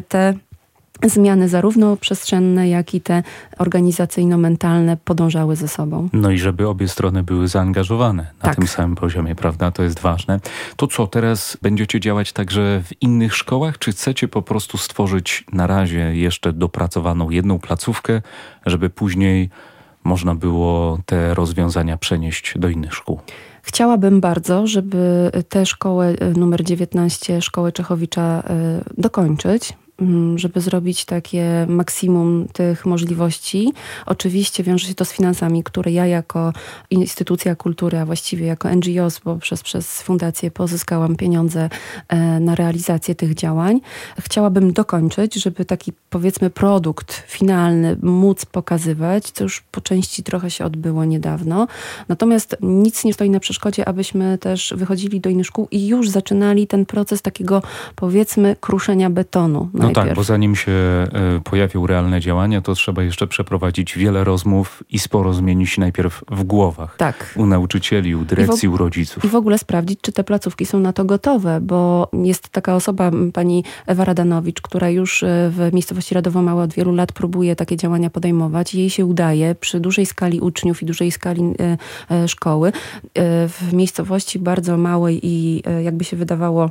te 0.08 0.34
zmiany 1.04 1.48
zarówno 1.48 1.96
przestrzenne, 1.96 2.68
jak 2.68 2.94
i 2.94 3.00
te 3.00 3.22
organizacyjno-mentalne 3.58 4.96
podążały 5.04 5.56
ze 5.56 5.68
sobą. 5.68 6.08
No 6.12 6.30
i 6.30 6.38
żeby 6.38 6.68
obie 6.68 6.88
strony 6.88 7.22
były 7.22 7.48
zaangażowane 7.48 8.22
na 8.22 8.48
tak. 8.48 8.56
tym 8.56 8.66
samym 8.66 8.96
poziomie, 8.96 9.34
prawda? 9.34 9.70
To 9.70 9.82
jest 9.82 10.00
ważne. 10.00 10.40
To 10.76 10.86
co, 10.86 11.06
teraz 11.06 11.58
będziecie 11.62 12.00
działać 12.00 12.32
także 12.32 12.82
w 12.84 13.02
innych 13.02 13.34
szkołach, 13.34 13.78
czy 13.78 13.92
chcecie 13.92 14.28
po 14.28 14.42
prostu 14.42 14.78
stworzyć 14.78 15.44
na 15.52 15.66
razie 15.66 16.16
jeszcze 16.16 16.52
dopracowaną 16.52 17.30
jedną 17.30 17.58
placówkę, 17.58 18.22
żeby 18.66 18.90
później 18.90 19.50
można 20.04 20.34
było 20.34 20.98
te 21.06 21.34
rozwiązania 21.34 21.96
przenieść 21.96 22.54
do 22.58 22.68
innych 22.68 22.94
szkół? 22.94 23.20
Chciałabym 23.62 24.20
bardzo, 24.20 24.66
żeby 24.66 25.30
tę 25.48 25.66
szkołę 25.66 26.06
e, 26.06 26.30
numer 26.30 26.64
19, 26.64 27.42
szkołę 27.42 27.72
Czechowicza 27.72 28.22
e, 28.22 28.84
dokończyć. 28.98 29.72
Mm, 30.02 30.38
żeby 30.38 30.60
zrobić 30.60 31.04
takie 31.04 31.66
maksimum 31.68 32.46
tych 32.52 32.86
możliwości. 32.86 33.72
Oczywiście 34.06 34.62
wiąże 34.62 34.88
się 34.88 34.94
to 34.94 35.04
z 35.04 35.12
finansami, 35.12 35.62
które 35.62 35.92
ja 35.92 36.06
jako 36.06 36.52
instytucja 36.90 37.56
kultury, 37.56 37.98
a 37.98 38.06
właściwie 38.06 38.46
jako 38.46 38.68
NGOs, 38.74 39.20
bo 39.24 39.36
przez, 39.36 39.62
przez 39.62 40.02
fundację 40.02 40.50
pozyskałam 40.50 41.16
pieniądze 41.16 41.70
e, 42.08 42.40
na 42.40 42.54
realizację 42.54 43.14
tych 43.14 43.34
działań. 43.34 43.80
Chciałabym 44.20 44.72
dokończyć, 44.72 45.34
żeby 45.34 45.64
taki 45.64 45.92
powiedzmy 46.10 46.50
produkt 46.50 47.22
finalny 47.26 47.96
móc 48.02 48.44
pokazywać, 48.44 49.30
co 49.30 49.44
już 49.44 49.60
po 49.70 49.80
części 49.80 50.22
trochę 50.22 50.50
się 50.50 50.64
odbyło 50.64 51.04
niedawno. 51.04 51.66
Natomiast 52.08 52.56
nic 52.60 53.04
nie 53.04 53.14
stoi 53.14 53.30
na 53.30 53.40
przeszkodzie, 53.40 53.88
abyśmy 53.88 54.38
też 54.38 54.74
wychodzili 54.76 55.20
do 55.20 55.30
innych 55.30 55.46
szkół 55.46 55.68
i 55.70 55.86
już 55.86 56.10
zaczynali 56.10 56.66
ten 56.66 56.86
proces 56.86 57.22
takiego 57.22 57.62
powiedzmy 57.96 58.56
kruszenia 58.60 59.10
betonu. 59.10 59.68
No 59.74 59.91
najpierw. 59.96 60.08
tak, 60.08 60.16
bo 60.16 60.22
zanim 60.22 60.56
się 60.56 60.72
e, 60.72 61.06
pojawią 61.44 61.86
realne 61.86 62.20
działania, 62.20 62.60
to 62.60 62.74
trzeba 62.74 63.02
jeszcze 63.02 63.26
przeprowadzić 63.26 63.98
wiele 63.98 64.24
rozmów 64.24 64.82
i 64.90 64.98
sporo 64.98 65.32
zmienić 65.32 65.78
najpierw 65.78 66.24
w 66.30 66.44
głowach. 66.44 66.96
Tak. 66.96 67.34
U 67.36 67.46
nauczycieli, 67.46 68.14
u 68.14 68.24
dyrekcji, 68.24 68.68
u 68.68 68.76
rodziców. 68.76 69.24
I 69.24 69.28
w 69.28 69.34
ogóle 69.34 69.58
sprawdzić, 69.58 70.00
czy 70.00 70.12
te 70.12 70.24
placówki 70.24 70.66
są 70.66 70.80
na 70.80 70.92
to 70.92 71.04
gotowe, 71.04 71.60
bo 71.60 72.08
jest 72.12 72.48
taka 72.48 72.74
osoba, 72.74 73.10
pani 73.32 73.64
Ewa 73.86 74.04
Radanowicz, 74.04 74.60
która 74.60 74.90
już 74.90 75.22
e, 75.22 75.50
w 75.50 75.70
miejscowości 75.72 76.14
Radowo-Małe 76.14 76.62
od 76.62 76.72
wielu 76.72 76.94
lat 76.94 77.12
próbuje 77.12 77.56
takie 77.56 77.76
działania 77.76 78.10
podejmować. 78.10 78.74
Jej 78.74 78.90
się 78.90 79.06
udaje 79.06 79.54
przy 79.54 79.80
dużej 79.80 80.06
skali 80.06 80.40
uczniów 80.40 80.82
i 80.82 80.86
dużej 80.86 81.12
skali 81.12 81.42
e, 82.10 82.28
szkoły. 82.28 82.72
W 83.48 83.72
miejscowości 83.72 84.38
bardzo 84.38 84.76
małej 84.76 85.20
i 85.22 85.62
jakby 85.82 86.04
się 86.04 86.16
wydawało 86.16 86.70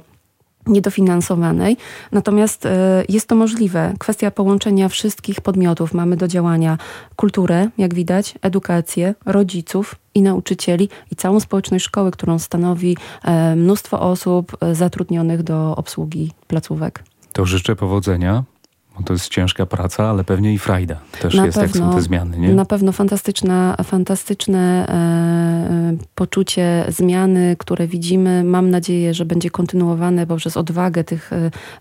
niedofinansowanej. 0.67 1.77
Natomiast 2.11 2.65
e, 2.65 3.03
jest 3.09 3.27
to 3.27 3.35
możliwe. 3.35 3.93
Kwestia 3.99 4.31
połączenia 4.31 4.89
wszystkich 4.89 5.41
podmiotów. 5.41 5.93
Mamy 5.93 6.17
do 6.17 6.27
działania 6.27 6.77
kulturę, 7.15 7.69
jak 7.77 7.93
widać, 7.93 8.33
edukację, 8.41 9.15
rodziców 9.25 9.95
i 10.15 10.21
nauczycieli 10.21 10.89
i 11.11 11.15
całą 11.15 11.39
społeczność 11.39 11.85
szkoły, 11.85 12.11
którą 12.11 12.39
stanowi 12.39 12.97
e, 13.23 13.55
mnóstwo 13.55 14.01
osób 14.01 14.57
e, 14.61 14.75
zatrudnionych 14.75 15.43
do 15.43 15.75
obsługi 15.75 16.31
placówek. 16.47 17.03
To 17.33 17.45
życzę 17.45 17.75
powodzenia. 17.75 18.43
Bo 18.97 19.03
to 19.03 19.13
jest 19.13 19.29
ciężka 19.29 19.65
praca, 19.65 20.09
ale 20.09 20.23
pewnie 20.23 20.53
i 20.53 20.59
frajda 20.59 20.99
też 21.21 21.33
na 21.33 21.45
jest, 21.45 21.57
pewno, 21.57 21.85
jak 21.85 21.91
są 21.91 21.97
te 21.97 22.01
zmiany, 22.01 22.37
nie? 22.37 22.53
Na 22.53 22.65
pewno 22.65 22.91
fantastyczna, 22.91 23.75
fantastyczne 23.83 24.87
e, 24.89 25.97
poczucie 26.15 26.85
zmiany, 26.87 27.55
które 27.59 27.87
widzimy. 27.87 28.43
Mam 28.43 28.69
nadzieję, 28.69 29.13
że 29.13 29.25
będzie 29.25 29.49
kontynuowane 29.49 30.27
poprzez 30.27 30.57
odwagę 30.57 31.03
tych 31.03 31.31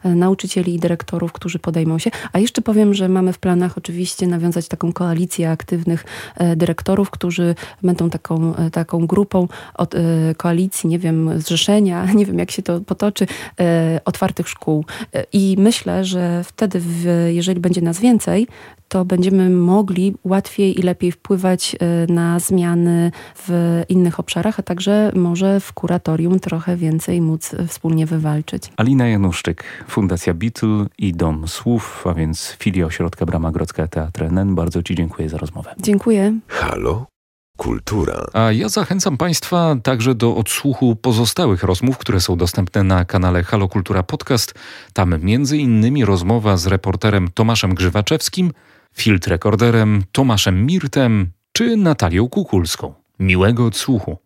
e, 0.05 0.15
nauczycieli 0.15 0.75
i 0.75 0.79
dyrektorów, 0.79 1.33
którzy 1.33 1.59
podejmą 1.59 1.99
się. 1.99 2.11
A 2.33 2.39
jeszcze 2.39 2.63
powiem, 2.63 2.95
że 2.95 3.09
mamy 3.09 3.33
w 3.33 3.39
planach 3.39 3.79
oczywiście 3.79 4.27
nawiązać 4.27 4.69
taką 4.69 4.93
koalicję 4.93 5.51
aktywnych 5.51 6.05
e, 6.37 6.57
dyrektorów, 6.57 7.11
którzy 7.11 7.55
będą 7.83 8.11
taką, 8.11 8.57
e, 8.57 8.71
taką 8.71 9.07
grupą 9.07 9.49
od 9.75 9.95
e, 9.95 9.99
koalicji, 10.37 10.89
nie 10.91 10.99
wiem, 10.99 11.41
zrzeszenia, 11.41 12.07
nie 12.19 12.27
wiem 12.27 12.39
jak 12.39 12.51
się 12.51 12.63
to 12.63 12.81
potoczy, 12.81 13.27
e, 13.61 14.01
otwartych 14.05 14.49
szkół. 14.49 14.85
I 15.33 15.57
myślę, 15.59 16.05
że 16.05 16.45
wtedy 16.45 16.81
w 16.81 17.00
jeżeli 17.29 17.61
będzie 17.61 17.81
nas 17.81 18.01
więcej, 18.01 18.47
to 18.89 19.05
będziemy 19.05 19.51
mogli 19.51 20.15
łatwiej 20.25 20.81
i 20.81 20.83
lepiej 20.83 21.13
wpływać 21.13 21.77
e, 21.81 22.13
na 22.13 22.39
zmiany 22.39 23.13
w 23.37 23.83
innych 23.89 24.21
obszarach, 24.21 24.59
a 24.61 24.63
także 24.63 25.13
może 25.15 25.61
w 25.61 25.73
kuratorium 25.73 26.41
trochę 26.41 26.77
więcej 26.77 27.21
móc 27.21 27.55
wspólnie 27.69 28.07
wywalczyć. 28.07 28.63
Alina 28.77 29.09
Januszczyk, 29.09 29.65
Fundacja 29.89 30.35
Beatle 30.35 30.87
i 30.99 31.13
Dom 31.13 31.49
Słów, 31.49 32.07
a 32.07 32.15
więc 32.15 32.57
filia 32.59 32.87
ośrodka 32.87 33.27
Brama 33.27 33.53
Grodzka 33.53 33.89
Teatr 33.89 34.25
NN. 34.33 34.55
Bardzo 34.55 34.83
Ci 34.83 34.95
dziękuję 34.95 35.29
za 35.29 35.39
rozmowę. 35.39 35.75
Dziękuję. 35.79 36.39
Halo? 36.49 37.07
Kultura. 37.61 38.27
A 38.33 38.53
ja 38.53 38.69
zachęcam 38.69 39.17
Państwa 39.17 39.77
także 39.83 40.15
do 40.15 40.37
odsłuchu 40.37 40.97
pozostałych 40.97 41.63
rozmów, 41.63 41.99
które 41.99 42.21
są 42.21 42.37
dostępne 42.37 42.83
na 42.83 43.05
kanale 43.05 43.43
Halo 43.43 43.69
Kultura 43.69 44.03
Podcast. 44.03 44.55
Tam 44.93 45.21
między 45.23 45.59
innymi 45.59 46.05
rozmowa 46.05 46.57
z 46.57 46.67
reporterem 46.67 47.29
Tomaszem 47.35 47.75
Grzywaczewskim, 47.75 48.53
filtrekorderem 48.93 50.03
Tomaszem 50.13 50.67
Mirtem 50.67 51.31
czy 51.53 51.77
Natalią 51.77 52.29
Kukulską. 52.29 52.95
Miłego 53.19 53.67
odsłuchu. 53.67 54.19